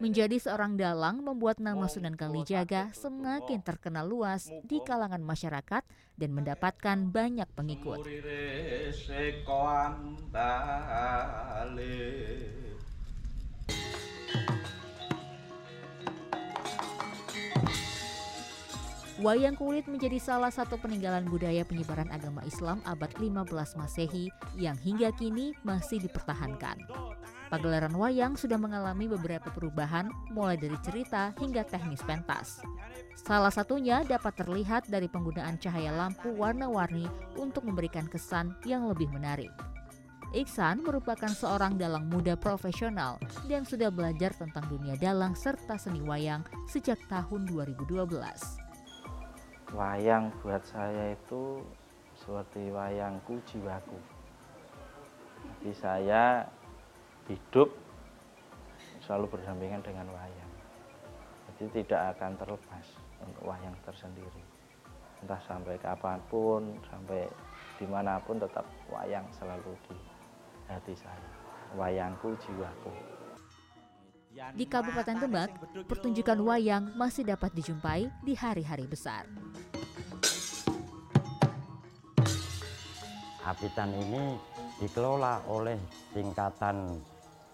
Menjadi 0.00 0.40
seorang 0.40 0.80
dalang 0.80 1.20
membuat 1.20 1.60
nama 1.60 1.84
Sunan 1.84 2.16
Kalijaga 2.16 2.96
semakin 2.96 3.60
terkenal 3.60 4.08
luas 4.08 4.48
di 4.64 4.80
kalangan 4.80 5.20
masyarakat 5.20 5.84
dan 6.16 6.30
mendapatkan 6.32 6.98
banyak 7.12 7.48
pengikut. 7.52 8.00
Wayang 19.22 19.54
kulit 19.54 19.86
menjadi 19.86 20.18
salah 20.18 20.50
satu 20.50 20.74
peninggalan 20.74 21.22
budaya 21.30 21.62
penyebaran 21.62 22.10
agama 22.10 22.42
Islam 22.42 22.82
abad 22.82 23.14
15 23.14 23.46
Masehi 23.78 24.26
yang 24.58 24.74
hingga 24.74 25.14
kini 25.14 25.54
masih 25.62 26.02
dipertahankan. 26.02 26.82
Pagelaran 27.46 27.94
wayang 27.94 28.34
sudah 28.34 28.58
mengalami 28.58 29.06
beberapa 29.06 29.54
perubahan 29.54 30.10
mulai 30.34 30.58
dari 30.58 30.74
cerita 30.82 31.30
hingga 31.38 31.62
teknis 31.62 32.02
pentas. 32.02 32.58
Salah 33.14 33.54
satunya 33.54 34.02
dapat 34.02 34.34
terlihat 34.34 34.90
dari 34.90 35.06
penggunaan 35.06 35.62
cahaya 35.62 35.94
lampu 35.94 36.34
warna-warni 36.34 37.06
untuk 37.38 37.62
memberikan 37.62 38.10
kesan 38.10 38.50
yang 38.66 38.90
lebih 38.90 39.06
menarik. 39.14 39.54
Iksan 40.34 40.82
merupakan 40.82 41.30
seorang 41.30 41.78
dalang 41.78 42.10
muda 42.10 42.34
profesional 42.34 43.22
dan 43.46 43.62
sudah 43.62 43.94
belajar 43.94 44.34
tentang 44.34 44.66
dunia 44.66 44.98
dalang 44.98 45.38
serta 45.38 45.78
seni 45.78 46.02
wayang 46.02 46.42
sejak 46.66 46.98
tahun 47.06 47.46
2012. 47.46 48.63
Wayang 49.72 50.28
buat 50.44 50.60
saya 50.68 51.16
itu 51.16 51.64
seperti 52.20 52.68
wayangku 52.68 53.40
jiwaku. 53.48 53.96
Jadi 55.64 55.72
saya 55.72 56.44
hidup 57.24 57.72
selalu 59.00 59.32
berdampingan 59.32 59.80
dengan 59.80 60.08
wayang. 60.12 60.52
Jadi 61.48 61.80
tidak 61.80 62.16
akan 62.16 62.36
terlepas 62.36 62.86
untuk 63.24 63.44
wayang 63.48 63.76
tersendiri. 63.88 64.44
Entah 65.24 65.40
sampai 65.48 65.80
kapan 65.80 66.20
pun, 66.28 66.76
sampai 66.92 67.24
di 67.80 67.86
mana 67.88 68.20
pun 68.20 68.36
tetap 68.36 68.68
wayang 68.92 69.24
selalu 69.32 69.72
di 69.88 69.96
hati 70.68 70.92
saya. 70.92 71.28
Wayangku 71.72 72.36
jiwaku. 72.44 72.92
Di 74.34 74.66
Kabupaten 74.66 75.14
Demak, 75.22 75.50
pertunjukan 75.86 76.34
wayang 76.42 76.90
masih 76.98 77.22
dapat 77.22 77.54
dijumpai 77.54 78.10
di 78.26 78.34
hari-hari 78.34 78.82
besar. 78.82 79.30
Apitan 83.46 83.94
ini 83.94 84.34
dikelola 84.82 85.46
oleh 85.46 85.78
tingkatan 86.10 86.98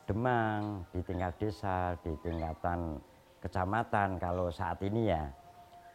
Demang, 0.09 0.89
di 0.89 1.05
tingkat 1.05 1.37
desa, 1.37 1.93
di 2.01 2.17
tingkatan 2.25 2.97
kecamatan 3.45 4.17
kalau 4.17 4.49
saat 4.49 4.81
ini 4.81 5.13
ya 5.13 5.29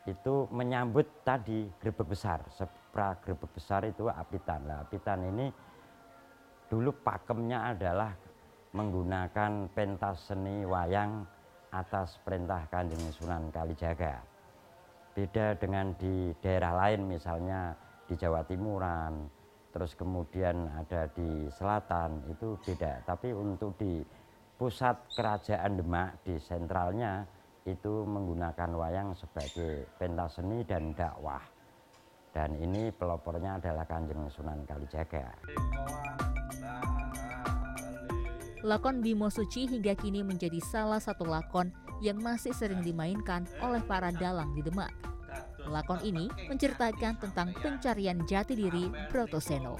itu 0.06 0.46
menyambut 0.54 1.26
tadi 1.26 1.66
grebek 1.82 2.14
besar 2.14 2.46
pragrebek 2.94 3.50
besar 3.58 3.90
itu 3.90 4.06
apitan. 4.06 4.62
Nah, 4.70 4.86
apitan 4.86 5.26
ini 5.34 5.50
dulu 6.70 6.94
pakemnya 7.02 7.74
adalah 7.74 8.14
menggunakan 8.76 9.72
pentas 9.72 10.28
seni 10.28 10.68
wayang 10.68 11.24
atas 11.72 12.20
perintah 12.20 12.68
Kanjeng 12.68 13.08
Sunan 13.16 13.48
Kalijaga. 13.48 14.20
Beda 15.16 15.56
dengan 15.56 15.96
di 15.96 16.36
daerah 16.44 16.76
lain 16.76 17.08
misalnya 17.08 17.72
di 18.04 18.20
Jawa 18.20 18.44
Timuran, 18.44 19.32
terus 19.72 19.96
kemudian 19.96 20.68
ada 20.76 21.08
di 21.16 21.48
selatan 21.56 22.28
itu 22.28 22.60
beda. 22.60 23.08
Tapi 23.08 23.32
untuk 23.32 23.80
di 23.80 24.04
pusat 24.60 25.08
kerajaan 25.16 25.80
Demak 25.80 26.20
di 26.28 26.36
sentralnya 26.36 27.24
itu 27.64 28.04
menggunakan 28.04 28.72
wayang 28.76 29.16
sebagai 29.16 29.88
pentas 29.96 30.36
seni 30.36 30.68
dan 30.68 30.92
dakwah. 30.92 31.42
Dan 32.36 32.60
ini 32.60 32.92
pelopornya 32.92 33.64
adalah 33.64 33.88
Kanjeng 33.88 34.28
Sunan 34.28 34.68
Kalijaga. 34.68 35.32
Lakon 38.66 38.98
Bimo 38.98 39.30
Suci 39.30 39.70
hingga 39.70 39.94
kini 39.94 40.26
menjadi 40.26 40.58
salah 40.58 40.98
satu 40.98 41.22
lakon 41.22 41.70
yang 42.02 42.18
masih 42.18 42.50
sering 42.50 42.82
dimainkan 42.82 43.46
oleh 43.62 43.78
para 43.86 44.10
dalang 44.10 44.58
di 44.58 44.66
Demak. 44.66 44.90
Lakon 45.70 46.02
ini 46.02 46.26
menceritakan 46.50 47.22
tentang 47.22 47.54
pencarian 47.62 48.26
jati 48.26 48.58
diri 48.58 48.90
Brotoseno. 49.14 49.78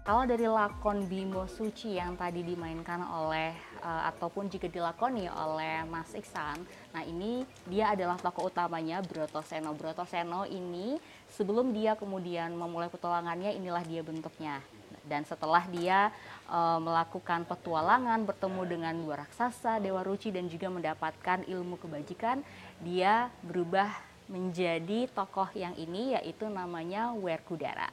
Kalau 0.00 0.24
dari 0.24 0.48
lakon 0.48 1.04
Bimo 1.12 1.44
Suci 1.44 2.00
yang 2.00 2.16
tadi 2.16 2.40
dimainkan 2.40 3.04
oleh 3.04 3.52
uh, 3.84 4.08
ataupun 4.08 4.48
juga 4.48 4.72
dilakoni 4.72 5.28
oleh 5.28 5.84
Mas 5.92 6.16
Iksan, 6.16 6.56
nah 6.96 7.04
ini 7.04 7.44
dia 7.68 7.92
adalah 7.92 8.16
tokoh 8.16 8.48
utamanya 8.48 9.04
Brotoseno. 9.04 9.76
Brotoseno 9.76 10.48
ini 10.48 10.96
sebelum 11.28 11.76
dia 11.76 12.00
kemudian 12.00 12.56
memulai 12.56 12.88
petualangannya 12.88 13.52
inilah 13.60 13.84
dia 13.84 14.00
bentuknya. 14.00 14.64
Dan 15.06 15.22
setelah 15.22 15.62
dia 15.70 16.10
uh, 16.50 16.82
melakukan 16.82 17.46
petualangan 17.46 18.26
bertemu 18.26 18.62
dengan 18.66 18.94
dua 18.98 19.22
raksasa, 19.22 19.78
Dewa 19.78 20.02
Ruci 20.02 20.34
dan 20.34 20.50
juga 20.50 20.66
mendapatkan 20.66 21.46
ilmu 21.46 21.78
kebajikan, 21.78 22.42
dia 22.82 23.30
berubah 23.46 23.88
menjadi 24.26 25.06
tokoh 25.14 25.46
yang 25.54 25.78
ini 25.78 26.18
yaitu 26.18 26.50
namanya 26.50 27.14
Werkudara. 27.14 27.90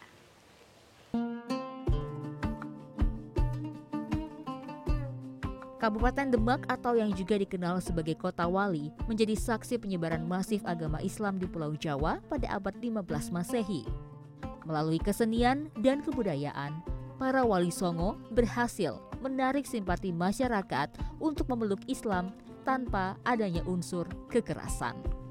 Kabupaten 5.84 6.32
Demak 6.32 6.64
atau 6.72 6.96
yang 6.96 7.12
juga 7.12 7.36
dikenal 7.36 7.84
sebagai 7.84 8.16
Kota 8.16 8.48
Wali 8.48 8.88
menjadi 9.04 9.36
saksi 9.36 9.84
penyebaran 9.84 10.24
masif 10.24 10.64
agama 10.64 11.04
Islam 11.04 11.36
di 11.36 11.44
Pulau 11.44 11.76
Jawa 11.76 12.24
pada 12.32 12.56
abad 12.56 12.72
15 12.80 13.04
Masehi. 13.36 13.84
Melalui 14.64 14.96
kesenian 14.96 15.68
dan 15.84 16.00
kebudayaan, 16.00 16.72
para 17.18 17.46
wali 17.46 17.72
songo 17.72 18.18
berhasil 18.34 19.00
menarik 19.24 19.64
simpati 19.64 20.12
masyarakat 20.12 20.92
untuk 21.24 21.48
memeluk 21.48 21.80
Islam 21.88 22.36
tanpa 22.68 23.16
adanya 23.24 23.64
unsur 23.64 24.08
kekerasan. 24.28 25.23